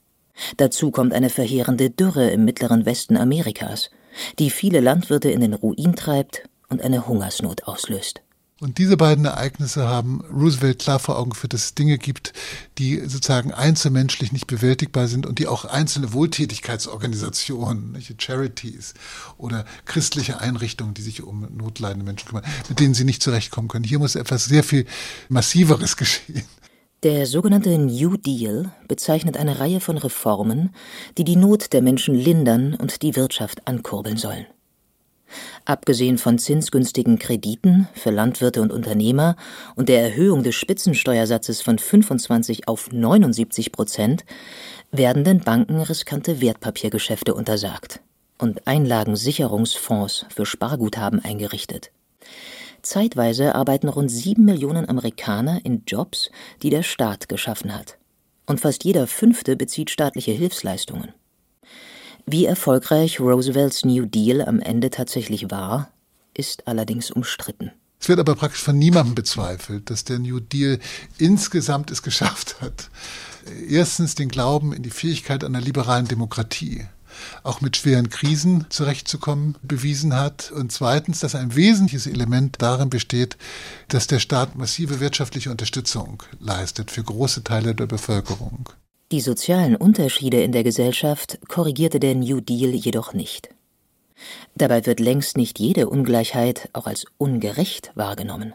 Dazu 0.56 0.90
kommt 0.90 1.12
eine 1.12 1.30
verheerende 1.30 1.90
Dürre 1.90 2.30
im 2.30 2.44
mittleren 2.44 2.87
Westen 2.87 3.16
Amerikas, 3.16 3.90
die 4.38 4.50
viele 4.50 4.80
Landwirte 4.80 5.30
in 5.30 5.40
den 5.40 5.54
Ruin 5.54 5.94
treibt 5.96 6.44
und 6.68 6.82
eine 6.82 7.06
Hungersnot 7.06 7.64
auslöst. 7.64 8.23
Und 8.64 8.78
diese 8.78 8.97
beiden 8.97 9.26
Ereignisse 9.26 9.87
haben 9.87 10.23
Roosevelt 10.23 10.78
klar 10.78 10.99
vor 10.99 11.18
Augen 11.18 11.33
geführt, 11.33 11.52
dass 11.52 11.66
es 11.66 11.75
Dinge 11.75 11.99
gibt, 11.99 12.33
die 12.78 12.99
sozusagen 13.00 13.52
einzelmenschlich 13.52 14.33
nicht 14.33 14.47
bewältigbar 14.47 15.06
sind 15.06 15.26
und 15.26 15.38
die 15.38 15.49
auch 15.49 15.66
einzelne 15.66 16.14
Wohltätigkeitsorganisationen, 16.14 18.02
Charities 18.16 18.94
oder 19.37 19.66
christliche 19.85 20.40
Einrichtungen, 20.40 20.94
die 20.94 21.02
sich 21.02 21.23
um 21.23 21.47
notleidende 21.54 22.06
Menschen 22.06 22.26
kümmern, 22.26 22.47
mit 22.71 22.80
denen 22.80 22.94
sie 22.94 23.04
nicht 23.04 23.23
zurechtkommen 23.23 23.68
können. 23.68 23.85
Hier 23.85 23.99
muss 23.99 24.14
etwas 24.14 24.47
sehr 24.47 24.64
viel 24.64 24.87
massiveres 25.28 25.97
geschehen. 25.99 26.44
Der 27.02 27.26
sogenannte 27.26 27.76
New 27.76 28.16
Deal 28.16 28.73
bezeichnet 28.88 29.37
eine 29.37 29.61
Reihe 29.61 29.80
von 29.80 29.99
Reformen, 29.99 30.75
die 31.18 31.25
die 31.25 31.37
Not 31.37 31.75
der 31.75 31.83
Menschen 31.83 32.14
lindern 32.14 32.73
und 32.73 33.02
die 33.02 33.14
Wirtschaft 33.14 33.68
ankurbeln 33.68 34.16
sollen. 34.16 34.47
Abgesehen 35.64 36.18
von 36.18 36.38
zinsgünstigen 36.38 37.18
Krediten 37.18 37.88
für 37.94 38.10
Landwirte 38.10 38.62
und 38.62 38.72
Unternehmer 38.72 39.36
und 39.76 39.88
der 39.88 40.02
Erhöhung 40.02 40.42
des 40.42 40.54
Spitzensteuersatzes 40.54 41.62
von 41.62 41.78
25 41.78 42.68
auf 42.68 42.92
79 42.92 43.72
Prozent 43.72 44.24
werden 44.92 45.24
den 45.24 45.40
Banken 45.40 45.80
riskante 45.80 46.40
Wertpapiergeschäfte 46.40 47.34
untersagt 47.34 48.00
und 48.38 48.66
Einlagensicherungsfonds 48.66 50.26
für 50.28 50.46
Sparguthaben 50.46 51.24
eingerichtet. 51.24 51.90
Zeitweise 52.82 53.54
arbeiten 53.54 53.88
rund 53.88 54.10
sieben 54.10 54.44
Millionen 54.44 54.88
Amerikaner 54.88 55.60
in 55.64 55.84
Jobs, 55.86 56.30
die 56.62 56.70
der 56.70 56.82
Staat 56.82 57.28
geschaffen 57.28 57.74
hat. 57.74 57.98
Und 58.46 58.60
fast 58.60 58.84
jeder 58.84 59.06
Fünfte 59.06 59.56
bezieht 59.56 59.90
staatliche 59.90 60.32
Hilfsleistungen. 60.32 61.14
Wie 62.26 62.46
erfolgreich 62.46 63.20
Roosevelts 63.20 63.84
New 63.84 64.06
Deal 64.06 64.42
am 64.42 64.60
Ende 64.60 64.90
tatsächlich 64.90 65.50
war, 65.50 65.90
ist 66.32 66.66
allerdings 66.66 67.10
umstritten. 67.10 67.70
Es 68.00 68.08
wird 68.08 68.18
aber 68.18 68.34
praktisch 68.34 68.62
von 68.62 68.78
niemandem 68.78 69.14
bezweifelt, 69.14 69.88
dass 69.90 70.04
der 70.04 70.18
New 70.18 70.40
Deal 70.40 70.78
insgesamt 71.18 71.90
es 71.90 72.02
geschafft 72.02 72.60
hat. 72.60 72.90
Erstens 73.68 74.14
den 74.14 74.28
Glauben 74.28 74.72
in 74.72 74.82
die 74.82 74.90
Fähigkeit 74.90 75.44
einer 75.44 75.60
liberalen 75.60 76.06
Demokratie 76.06 76.86
auch 77.42 77.60
mit 77.60 77.76
schweren 77.76 78.08
Krisen 78.08 78.66
zurechtzukommen, 78.70 79.56
bewiesen 79.62 80.14
hat. 80.14 80.50
Und 80.50 80.72
zweitens, 80.72 81.20
dass 81.20 81.34
ein 81.34 81.54
wesentliches 81.54 82.06
Element 82.06 82.56
darin 82.60 82.90
besteht, 82.90 83.36
dass 83.88 84.06
der 84.06 84.18
Staat 84.18 84.56
massive 84.56 85.00
wirtschaftliche 85.00 85.50
Unterstützung 85.50 86.22
leistet 86.40 86.90
für 86.90 87.02
große 87.02 87.44
Teile 87.44 87.74
der 87.74 87.86
Bevölkerung. 87.86 88.70
Die 89.12 89.20
sozialen 89.20 89.76
Unterschiede 89.76 90.42
in 90.42 90.52
der 90.52 90.64
Gesellschaft 90.64 91.38
korrigierte 91.49 92.00
der 92.00 92.14
New 92.14 92.40
Deal 92.40 92.70
jedoch 92.70 93.12
nicht. 93.12 93.50
Dabei 94.54 94.87
wird 94.87 95.00
längst 95.00 95.37
nicht 95.37 95.58
jede 95.58 95.88
Ungleichheit 95.88 96.70
auch 96.73 96.87
als 96.87 97.04
ungerecht 97.18 97.92
wahrgenommen. 97.94 98.54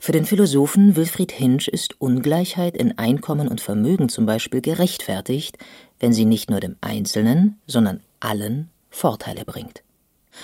Für 0.00 0.12
den 0.12 0.24
Philosophen 0.24 0.96
Wilfried 0.96 1.32
Hinsch 1.32 1.68
ist 1.68 2.00
Ungleichheit 2.00 2.76
in 2.76 2.98
Einkommen 2.98 3.48
und 3.48 3.60
Vermögen 3.60 4.08
zum 4.08 4.26
Beispiel 4.26 4.60
gerechtfertigt, 4.60 5.56
wenn 6.00 6.12
sie 6.12 6.24
nicht 6.24 6.50
nur 6.50 6.60
dem 6.60 6.76
Einzelnen, 6.80 7.60
sondern 7.66 8.00
allen 8.20 8.70
Vorteile 8.90 9.44
bringt. 9.44 9.82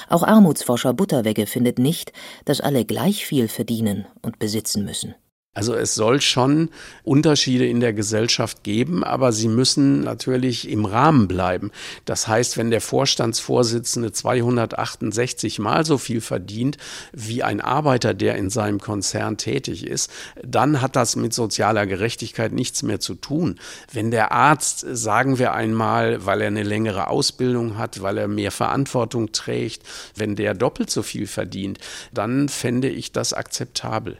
Auch 0.08 0.22
Armutsforscher 0.22 0.94
Butterwegge 0.94 1.46
findet 1.46 1.78
nicht, 1.78 2.12
dass 2.44 2.60
alle 2.60 2.84
gleich 2.84 3.26
viel 3.26 3.48
verdienen 3.48 4.06
und 4.22 4.38
besitzen 4.38 4.84
müssen. 4.84 5.14
Also 5.58 5.74
es 5.74 5.96
soll 5.96 6.20
schon 6.20 6.68
Unterschiede 7.02 7.66
in 7.66 7.80
der 7.80 7.92
Gesellschaft 7.92 8.62
geben, 8.62 9.02
aber 9.02 9.32
sie 9.32 9.48
müssen 9.48 10.02
natürlich 10.02 10.70
im 10.70 10.84
Rahmen 10.84 11.26
bleiben. 11.26 11.72
Das 12.04 12.28
heißt, 12.28 12.56
wenn 12.56 12.70
der 12.70 12.80
Vorstandsvorsitzende 12.80 14.12
268 14.12 15.58
mal 15.58 15.84
so 15.84 15.98
viel 15.98 16.20
verdient 16.20 16.76
wie 17.12 17.42
ein 17.42 17.60
Arbeiter, 17.60 18.14
der 18.14 18.36
in 18.36 18.50
seinem 18.50 18.78
Konzern 18.78 19.36
tätig 19.36 19.84
ist, 19.84 20.12
dann 20.44 20.80
hat 20.80 20.94
das 20.94 21.16
mit 21.16 21.34
sozialer 21.34 21.88
Gerechtigkeit 21.88 22.52
nichts 22.52 22.84
mehr 22.84 23.00
zu 23.00 23.16
tun. 23.16 23.58
Wenn 23.92 24.12
der 24.12 24.30
Arzt, 24.30 24.86
sagen 24.88 25.40
wir 25.40 25.54
einmal, 25.54 26.24
weil 26.24 26.40
er 26.40 26.46
eine 26.46 26.62
längere 26.62 27.08
Ausbildung 27.08 27.76
hat, 27.76 28.00
weil 28.00 28.16
er 28.18 28.28
mehr 28.28 28.52
Verantwortung 28.52 29.32
trägt, 29.32 29.82
wenn 30.14 30.36
der 30.36 30.54
doppelt 30.54 30.88
so 30.88 31.02
viel 31.02 31.26
verdient, 31.26 31.80
dann 32.14 32.48
fände 32.48 32.88
ich 32.88 33.10
das 33.10 33.32
akzeptabel. 33.32 34.18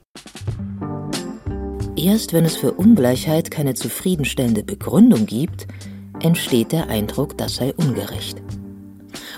Erst 1.98 2.32
wenn 2.32 2.44
es 2.44 2.54
für 2.54 2.74
Ungleichheit 2.74 3.50
keine 3.50 3.74
zufriedenstellende 3.74 4.62
Begründung 4.62 5.26
gibt, 5.26 5.66
entsteht 6.20 6.70
der 6.70 6.88
Eindruck, 6.88 7.36
das 7.36 7.56
sei 7.56 7.74
ungerecht. 7.74 8.40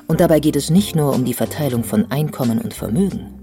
Und 0.07 0.20
dabei 0.20 0.40
geht 0.40 0.57
es 0.57 0.68
nicht 0.68 0.94
nur 0.94 1.14
um 1.14 1.25
die 1.25 1.33
Verteilung 1.33 1.85
von 1.85 2.11
Einkommen 2.11 2.61
und 2.61 2.75
Vermögen, 2.75 3.40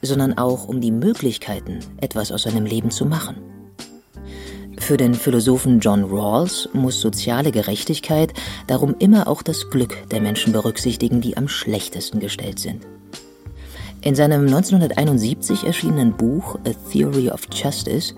sondern 0.00 0.38
auch 0.38 0.66
um 0.66 0.80
die 0.80 0.92
Möglichkeiten, 0.92 1.80
etwas 2.00 2.32
aus 2.32 2.44
seinem 2.44 2.64
Leben 2.64 2.90
zu 2.90 3.04
machen. 3.04 3.36
Für 4.78 4.96
den 4.96 5.12
Philosophen 5.12 5.78
John 5.80 6.04
Rawls 6.04 6.70
muss 6.72 7.02
soziale 7.02 7.52
Gerechtigkeit 7.52 8.32
darum 8.66 8.94
immer 8.98 9.28
auch 9.28 9.42
das 9.42 9.68
Glück 9.68 10.08
der 10.08 10.22
Menschen 10.22 10.54
berücksichtigen, 10.54 11.20
die 11.20 11.36
am 11.36 11.48
schlechtesten 11.48 12.18
gestellt 12.18 12.58
sind. 12.60 12.86
In 14.04 14.14
seinem 14.14 14.42
1971 14.42 15.64
erschienenen 15.64 16.12
Buch 16.12 16.56
A 16.66 16.74
Theory 16.92 17.30
of 17.30 17.48
Justice 17.50 18.12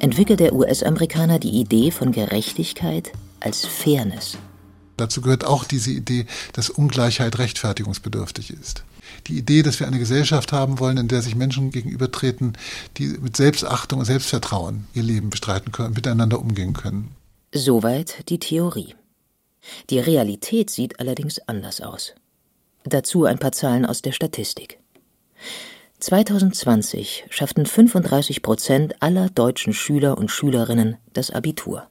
entwickelt 0.00 0.40
der 0.40 0.52
US-Amerikaner 0.52 1.38
die 1.38 1.60
Idee 1.60 1.92
von 1.92 2.10
Gerechtigkeit 2.10 3.12
als 3.38 3.64
Fairness. 3.64 4.36
Dazu 4.96 5.20
gehört 5.20 5.44
auch 5.44 5.62
diese 5.62 5.92
Idee, 5.92 6.26
dass 6.54 6.70
Ungleichheit 6.70 7.38
rechtfertigungsbedürftig 7.38 8.50
ist. 8.50 8.82
Die 9.28 9.38
Idee, 9.38 9.62
dass 9.62 9.78
wir 9.78 9.86
eine 9.86 10.00
Gesellschaft 10.00 10.50
haben 10.50 10.80
wollen, 10.80 10.96
in 10.96 11.06
der 11.06 11.22
sich 11.22 11.36
Menschen 11.36 11.70
gegenübertreten, 11.70 12.58
die 12.96 13.06
mit 13.06 13.36
Selbstachtung 13.36 14.00
und 14.00 14.06
Selbstvertrauen 14.06 14.88
ihr 14.92 15.04
Leben 15.04 15.30
bestreiten 15.30 15.70
können, 15.70 15.94
miteinander 15.94 16.40
umgehen 16.40 16.72
können. 16.72 17.12
Soweit 17.54 18.28
die 18.28 18.40
Theorie. 18.40 18.96
Die 19.88 20.00
Realität 20.00 20.68
sieht 20.68 20.98
allerdings 20.98 21.38
anders 21.46 21.80
aus. 21.80 22.14
Dazu 22.82 23.24
ein 23.24 23.38
paar 23.38 23.52
Zahlen 23.52 23.86
aus 23.86 24.02
der 24.02 24.10
Statistik. 24.12 24.80
2020 26.00 27.26
schafften 27.28 27.66
35 27.66 28.42
Prozent 28.42 29.02
aller 29.02 29.28
deutschen 29.30 29.72
Schüler 29.72 30.16
und 30.16 30.30
Schülerinnen 30.30 30.96
das 31.12 31.30
Abitur. 31.30 31.88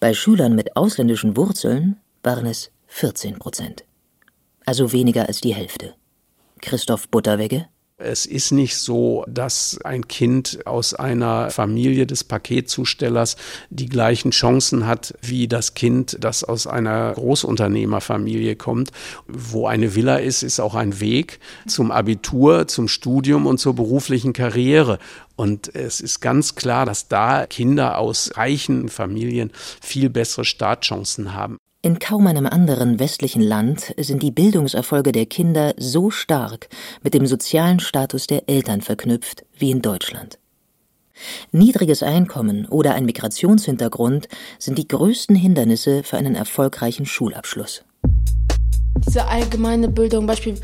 Bei 0.00 0.14
Schülern 0.14 0.54
mit 0.54 0.76
ausländischen 0.76 1.36
Wurzeln 1.36 2.00
waren 2.22 2.46
es 2.46 2.70
14 2.86 3.38
Prozent. 3.38 3.84
Also 4.64 4.92
weniger 4.92 5.26
als 5.26 5.40
die 5.40 5.54
Hälfte. 5.54 5.94
Christoph 6.60 7.08
Butterwegge 7.08 7.66
es 8.04 8.26
ist 8.26 8.52
nicht 8.52 8.76
so, 8.76 9.24
dass 9.28 9.78
ein 9.84 10.06
Kind 10.08 10.66
aus 10.66 10.94
einer 10.94 11.50
Familie 11.50 12.06
des 12.06 12.24
Paketzustellers 12.24 13.36
die 13.70 13.88
gleichen 13.88 14.30
Chancen 14.30 14.86
hat 14.86 15.14
wie 15.22 15.48
das 15.48 15.74
Kind, 15.74 16.18
das 16.20 16.44
aus 16.44 16.66
einer 16.66 17.12
Großunternehmerfamilie 17.12 18.56
kommt. 18.56 18.90
Wo 19.26 19.66
eine 19.66 19.94
Villa 19.94 20.16
ist, 20.16 20.42
ist 20.42 20.60
auch 20.60 20.74
ein 20.74 21.00
Weg 21.00 21.40
zum 21.66 21.90
Abitur, 21.90 22.68
zum 22.68 22.88
Studium 22.88 23.46
und 23.46 23.58
zur 23.58 23.74
beruflichen 23.74 24.32
Karriere. 24.32 24.98
Und 25.36 25.74
es 25.74 26.00
ist 26.00 26.20
ganz 26.20 26.54
klar, 26.54 26.86
dass 26.86 27.08
da 27.08 27.46
Kinder 27.46 27.98
aus 27.98 28.32
reichen 28.36 28.88
Familien 28.88 29.50
viel 29.80 30.10
bessere 30.10 30.44
Startchancen 30.44 31.34
haben. 31.34 31.58
In 31.84 31.98
kaum 31.98 32.26
einem 32.26 32.46
anderen 32.46 32.98
westlichen 32.98 33.42
Land 33.42 33.94
sind 33.98 34.22
die 34.22 34.30
Bildungserfolge 34.30 35.12
der 35.12 35.26
Kinder 35.26 35.74
so 35.76 36.10
stark 36.10 36.70
mit 37.02 37.12
dem 37.12 37.26
sozialen 37.26 37.78
Status 37.78 38.26
der 38.26 38.48
Eltern 38.48 38.80
verknüpft 38.80 39.44
wie 39.58 39.70
in 39.70 39.82
Deutschland. 39.82 40.38
Niedriges 41.52 42.02
Einkommen 42.02 42.64
oder 42.64 42.94
ein 42.94 43.04
Migrationshintergrund 43.04 44.28
sind 44.58 44.78
die 44.78 44.88
größten 44.88 45.36
Hindernisse 45.36 46.02
für 46.04 46.16
einen 46.16 46.36
erfolgreichen 46.36 47.04
Schulabschluss 47.04 47.84
diese 48.98 49.26
allgemeine 49.26 49.88
Bildung, 49.88 50.26
Beispiel, 50.26 50.54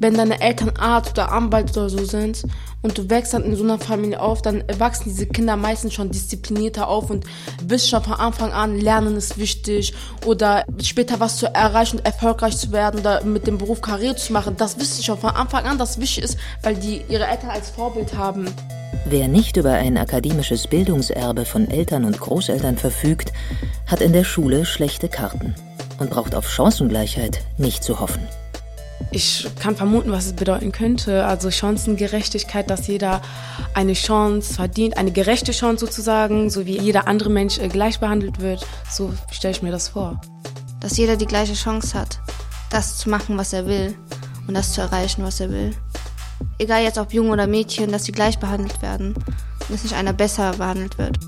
wenn 0.00 0.14
deine 0.14 0.40
Eltern 0.40 0.70
Arzt 0.78 1.12
oder 1.12 1.32
Anwalt 1.32 1.70
oder 1.76 1.88
so 1.88 2.04
sind 2.04 2.42
und 2.82 2.98
du 2.98 3.08
wächst 3.08 3.34
dann 3.34 3.44
in 3.44 3.56
so 3.56 3.64
einer 3.64 3.78
Familie 3.78 4.20
auf, 4.20 4.42
dann 4.42 4.64
wachsen 4.78 5.10
diese 5.10 5.26
Kinder 5.26 5.56
meistens 5.56 5.94
schon 5.94 6.10
disziplinierter 6.10 6.88
auf 6.88 7.10
und 7.10 7.24
wissen 7.62 7.88
schon 7.88 8.02
von 8.02 8.14
Anfang 8.14 8.52
an, 8.52 8.78
Lernen 8.78 9.16
ist 9.16 9.38
wichtig 9.38 9.94
oder 10.26 10.64
später 10.82 11.20
was 11.20 11.38
zu 11.38 11.46
erreichen 11.46 11.98
und 11.98 12.06
erfolgreich 12.06 12.56
zu 12.56 12.72
werden 12.72 13.00
oder 13.00 13.24
mit 13.24 13.46
dem 13.46 13.58
Beruf 13.58 13.80
Karriere 13.80 14.16
zu 14.16 14.32
machen. 14.32 14.56
Das 14.58 14.78
wissen 14.78 15.02
schon 15.02 15.18
von 15.18 15.30
Anfang 15.30 15.64
an, 15.64 15.78
dass 15.78 16.00
wichtig 16.00 16.24
ist, 16.24 16.38
weil 16.62 16.74
die 16.76 17.02
ihre 17.08 17.26
Eltern 17.26 17.50
als 17.50 17.70
Vorbild 17.70 18.16
haben. 18.16 18.46
Wer 19.06 19.28
nicht 19.28 19.56
über 19.56 19.72
ein 19.72 19.98
akademisches 19.98 20.66
Bildungserbe 20.66 21.44
von 21.44 21.68
Eltern 21.68 22.04
und 22.04 22.18
Großeltern 22.18 22.76
verfügt, 22.76 23.32
hat 23.86 24.00
in 24.00 24.12
der 24.12 24.24
Schule 24.24 24.64
schlechte 24.64 25.08
Karten 25.08 25.54
und 25.98 26.10
braucht 26.10 26.34
auf 26.34 26.48
Chancengleichheit 26.50 27.40
nicht 27.58 27.84
zu 27.84 28.00
hoffen. 28.00 28.26
Ich 29.10 29.46
kann 29.60 29.76
vermuten, 29.76 30.10
was 30.10 30.26
es 30.26 30.32
bedeuten 30.32 30.72
könnte. 30.72 31.24
Also 31.24 31.50
Chancengerechtigkeit, 31.50 32.70
dass 32.70 32.86
jeder 32.86 33.20
eine 33.74 33.92
Chance 33.92 34.54
verdient, 34.54 34.96
eine 34.96 35.12
gerechte 35.12 35.52
Chance 35.52 35.86
sozusagen, 35.86 36.50
so 36.50 36.66
wie 36.66 36.78
jeder 36.78 37.06
andere 37.06 37.30
Mensch 37.30 37.58
äh, 37.58 37.68
gleich 37.68 38.00
behandelt 38.00 38.40
wird. 38.40 38.66
So 38.90 39.12
stelle 39.30 39.52
ich 39.52 39.62
mir 39.62 39.72
das 39.72 39.88
vor. 39.88 40.20
Dass 40.80 40.96
jeder 40.96 41.16
die 41.16 41.26
gleiche 41.26 41.54
Chance 41.54 41.98
hat, 41.98 42.18
das 42.70 42.98
zu 42.98 43.08
machen, 43.08 43.38
was 43.38 43.52
er 43.52 43.66
will 43.66 43.94
und 44.46 44.54
das 44.54 44.72
zu 44.72 44.80
erreichen, 44.80 45.24
was 45.24 45.40
er 45.40 45.50
will. 45.50 45.74
Egal 46.58 46.82
jetzt 46.82 46.98
ob 46.98 47.12
Jungen 47.12 47.30
oder 47.30 47.46
Mädchen, 47.46 47.92
dass 47.92 48.04
sie 48.04 48.12
gleich 48.12 48.38
behandelt 48.38 48.82
werden. 48.82 49.14
Dass 49.68 49.82
nicht 49.82 49.94
einer 49.94 50.12
besser 50.12 50.52
behandelt 50.52 50.98
wird. 50.98 51.18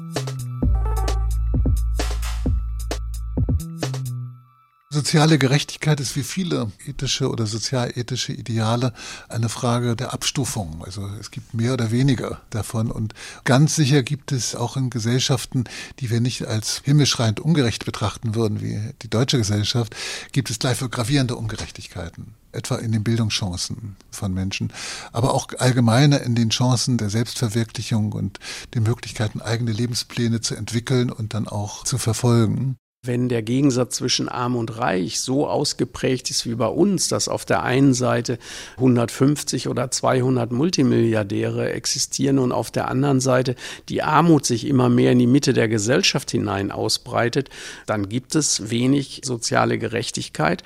Soziale 4.97 5.37
Gerechtigkeit 5.37 6.01
ist 6.01 6.17
wie 6.17 6.23
viele 6.23 6.73
ethische 6.87 7.29
oder 7.29 7.45
sozialethische 7.45 8.33
Ideale 8.33 8.95
eine 9.29 9.51
Frage 9.51 9.95
der 9.95 10.15
Abstufung. 10.15 10.83
Also 10.87 11.07
es 11.21 11.31
gibt 11.31 11.53
mehr 11.53 11.75
oder 11.75 11.91
weniger 11.91 12.41
davon 12.49 12.91
und 12.91 13.13
ganz 13.45 13.77
sicher 13.77 14.03
gibt 14.03 14.33
es 14.33 14.55
auch 14.55 14.79
in 14.79 14.89
Gesellschaften, 14.89 15.65
die 15.99 16.09
wir 16.09 16.23
nicht 16.23 16.47
als 16.47 16.81
himmelschreiend 16.83 17.41
ungerecht 17.41 17.85
betrachten 17.85 18.35
würden, 18.35 18.63
wie 18.63 18.95
die 19.03 19.11
deutsche 19.11 19.37
Gesellschaft, 19.37 19.95
gibt 20.33 20.49
es 20.49 20.59
gleich 20.59 20.79
gravierende 20.79 21.37
Ungerechtigkeiten 21.37 22.35
etwa 22.53 22.77
in 22.77 22.91
den 22.91 23.05
Bildungschancen 23.05 23.97
von 24.11 24.33
Menschen, 24.33 24.73
aber 25.13 25.35
auch 25.35 25.49
allgemeiner 25.59 26.23
in 26.23 26.35
den 26.35 26.49
Chancen 26.49 26.97
der 26.97 27.11
Selbstverwirklichung 27.11 28.13
und 28.13 28.41
den 28.73 28.85
Möglichkeiten, 28.85 29.43
eigene 29.43 29.73
Lebenspläne 29.73 30.41
zu 30.41 30.55
entwickeln 30.55 31.13
und 31.13 31.35
dann 31.35 31.49
auch 31.49 31.85
zu 31.85 31.99
verfolgen 31.99 32.79
wenn 33.07 33.29
der 33.29 33.43
Gegensatz 33.43 33.97
zwischen 33.97 34.29
arm 34.29 34.57
und 34.57 34.79
reich 34.79 35.21
so 35.21 35.47
ausgeprägt 35.47 36.31
ist 36.31 36.47
wie 36.47 36.55
bei 36.55 36.67
uns, 36.67 37.09
dass 37.09 37.29
auf 37.29 37.45
der 37.45 37.63
einen 37.63 37.95
Seite 37.95 38.39
150 38.77 39.69
oder 39.69 39.91
200 39.91 40.53
Multimilliardäre 40.53 41.73
existieren 41.73 42.39
und 42.39 42.53
auf 42.53 42.71
der 42.71 42.89
anderen 42.89 43.21
Seite 43.21 43.55
die 43.89 44.03
Armut 44.03 44.45
sich 44.47 44.67
immer 44.67 44.89
mehr 44.89 45.13
in 45.13 45.19
die 45.19 45.27
Mitte 45.27 45.53
der 45.53 45.69
Gesellschaft 45.69 46.31
hinein 46.31 46.71
ausbreitet, 46.71 47.51
dann 47.87 48.09
gibt 48.09 48.35
es 48.35 48.71
wenig 48.71 49.23
soziale 49.25 49.79
Gerechtigkeit. 49.79 50.63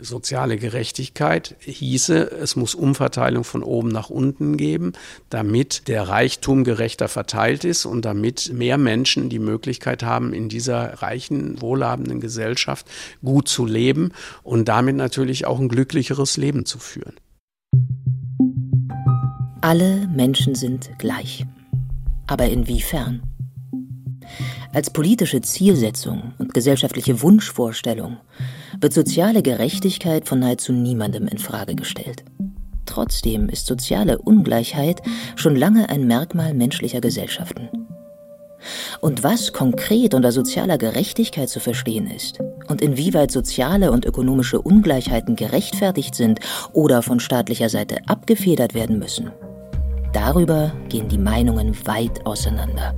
Soziale 0.00 0.58
Gerechtigkeit 0.58 1.56
hieße, 1.60 2.30
es 2.30 2.56
muss 2.56 2.74
Umverteilung 2.74 3.44
von 3.44 3.62
oben 3.62 3.88
nach 3.88 4.10
unten 4.10 4.56
geben, 4.56 4.92
damit 5.30 5.88
der 5.88 6.08
Reichtum 6.08 6.62
gerechter 6.64 7.08
verteilt 7.08 7.64
ist 7.64 7.86
und 7.86 8.04
damit 8.04 8.52
mehr 8.52 8.76
Menschen 8.76 9.30
die 9.30 9.38
Möglichkeit 9.38 10.02
haben, 10.02 10.34
in 10.34 10.48
dieser 10.48 11.02
reichen, 11.02 11.60
wohlhabenden 11.78 12.20
Gesellschaft 12.20 12.86
gut 13.24 13.48
zu 13.48 13.66
leben 13.66 14.12
und 14.42 14.68
damit 14.68 14.96
natürlich 14.96 15.46
auch 15.46 15.58
ein 15.58 15.68
glücklicheres 15.68 16.36
Leben 16.36 16.64
zu 16.64 16.78
führen. 16.78 17.14
Alle 19.60 20.08
Menschen 20.08 20.54
sind 20.54 20.90
gleich. 20.98 21.44
Aber 22.26 22.46
inwiefern? 22.46 23.22
Als 24.72 24.90
politische 24.90 25.40
Zielsetzung 25.40 26.34
und 26.38 26.52
gesellschaftliche 26.52 27.22
Wunschvorstellung 27.22 28.18
wird 28.80 28.92
soziale 28.92 29.42
Gerechtigkeit 29.42 30.28
von 30.28 30.40
nahezu 30.40 30.72
niemandem 30.72 31.26
in 31.26 31.38
Frage 31.38 31.74
gestellt. 31.74 32.24
Trotzdem 32.84 33.48
ist 33.48 33.66
soziale 33.66 34.18
Ungleichheit 34.18 35.02
schon 35.36 35.56
lange 35.56 35.88
ein 35.88 36.06
Merkmal 36.06 36.54
menschlicher 36.54 37.00
Gesellschaften. 37.00 37.87
Und 39.00 39.22
was 39.22 39.52
konkret 39.52 40.14
unter 40.14 40.32
sozialer 40.32 40.78
Gerechtigkeit 40.78 41.48
zu 41.48 41.60
verstehen 41.60 42.10
ist 42.10 42.40
und 42.68 42.82
inwieweit 42.82 43.30
soziale 43.30 43.92
und 43.92 44.04
ökonomische 44.04 44.60
Ungleichheiten 44.60 45.36
gerechtfertigt 45.36 46.14
sind 46.14 46.40
oder 46.72 47.02
von 47.02 47.20
staatlicher 47.20 47.68
Seite 47.68 47.98
abgefedert 48.06 48.74
werden 48.74 48.98
müssen, 48.98 49.30
darüber 50.12 50.72
gehen 50.88 51.08
die 51.08 51.18
Meinungen 51.18 51.76
weit 51.86 52.26
auseinander. 52.26 52.94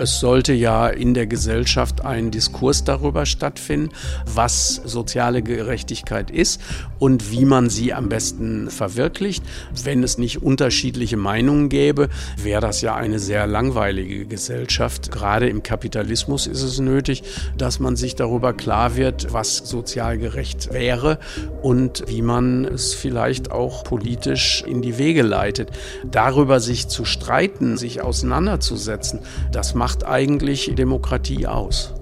Es 0.00 0.20
sollte 0.20 0.52
ja 0.52 0.86
in 0.86 1.12
der 1.12 1.26
Gesellschaft 1.26 2.04
ein 2.04 2.30
Diskurs 2.30 2.84
darüber 2.84 3.26
stattfinden, 3.26 3.90
was 4.32 4.76
soziale 4.84 5.42
Gerechtigkeit 5.42 6.30
ist 6.30 6.60
und 7.00 7.32
wie 7.32 7.44
man 7.44 7.68
sie 7.68 7.92
am 7.92 8.08
besten 8.08 8.70
verwirklicht. 8.70 9.42
Wenn 9.82 10.04
es 10.04 10.16
nicht 10.16 10.40
unterschiedliche 10.40 11.16
Meinungen 11.16 11.68
gäbe, 11.68 12.10
wäre 12.40 12.60
das 12.60 12.80
ja 12.80 12.94
eine 12.94 13.18
sehr 13.18 13.48
langweilige 13.48 14.24
Gesellschaft. 14.24 15.10
Gerade 15.10 15.48
im 15.48 15.64
Kapitalismus 15.64 16.46
ist 16.46 16.62
es 16.62 16.78
nötig, 16.78 17.24
dass 17.56 17.80
man 17.80 17.96
sich 17.96 18.14
darüber 18.14 18.52
klar 18.52 18.94
wird, 18.94 19.32
was 19.32 19.56
sozial 19.56 20.16
gerecht 20.16 20.72
wäre 20.72 21.18
und 21.60 22.04
wie 22.06 22.22
man 22.22 22.64
es 22.64 22.94
vielleicht 22.94 23.50
auch 23.50 23.82
politisch 23.82 24.62
in 24.64 24.80
die 24.80 24.96
Wege 24.96 25.22
leitet. 25.22 25.72
Darüber 26.08 26.60
sich 26.60 26.86
zu 26.86 27.04
streiten, 27.04 27.76
sich 27.76 28.00
auseinanderzusetzen, 28.00 29.18
das 29.50 29.74
macht 29.74 29.87
macht 29.88 30.04
eigentlich 30.04 30.70
Demokratie 30.74 31.46
aus? 31.46 31.94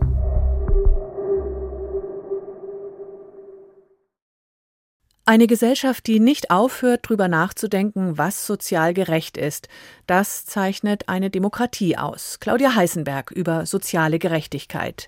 Eine 5.25 5.47
Gesellschaft, 5.47 6.09
die 6.09 6.19
nicht 6.19 6.51
aufhört, 6.51 7.03
darüber 7.05 7.29
nachzudenken, 7.29 8.19
was 8.19 8.45
sozial 8.45 8.93
gerecht 8.93 9.37
ist, 9.37 9.69
das 10.09 10.47
zeichnet 10.47 11.09
eine 11.09 11.31
Demokratie 11.31 11.97
aus. 11.97 12.41
Claudia 12.41 12.75
Heißenberg 12.75 13.31
über 13.31 13.67
soziale 13.67 14.19
Gerechtigkeit. 14.19 15.07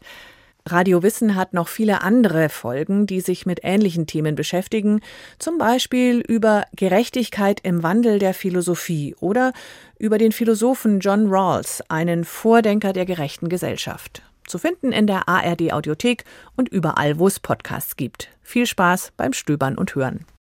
Radio 0.71 1.03
Wissen 1.03 1.35
hat 1.35 1.55
noch 1.55 1.69
viele 1.69 2.03
andere 2.03 2.49
Folgen, 2.49 3.07
die 3.07 3.21
sich 3.21 3.47
mit 3.47 3.61
ähnlichen 3.63 4.07
Themen 4.07 4.35
beschäftigen, 4.35 5.01
zum 5.39 5.59
Beispiel 5.59 6.21
über 6.21 6.65
Gerechtigkeit 6.77 7.61
im 7.63 7.83
Wandel 7.83 8.19
der 8.19 8.35
Philosophie 8.35 9.15
oder 9.21 9.53
über 9.99 10.19
den 10.19 10.33
Philosophen 10.33 11.01
John 11.01 11.27
Rawls, 11.29 11.83
einen 11.89 12.25
Vordenker 12.25 12.93
der 12.93 13.07
gerechten 13.07 13.49
Gesellschaft. 13.49 14.23
Zu 14.47 14.59
finden 14.59 14.93
in 14.93 15.07
der 15.07 15.29
ARD 15.29 15.73
Audiothek 15.73 16.25
und 16.57 16.69
überall, 16.69 17.19
wo 17.19 17.27
es 17.27 17.41
Podcasts 17.41 17.97
gibt. 17.97 18.29
Viel 18.43 18.67
Spaß 18.67 19.13
beim 19.17 19.33
Stöbern 19.33 19.77
und 19.77 19.95
Hören. 19.95 20.25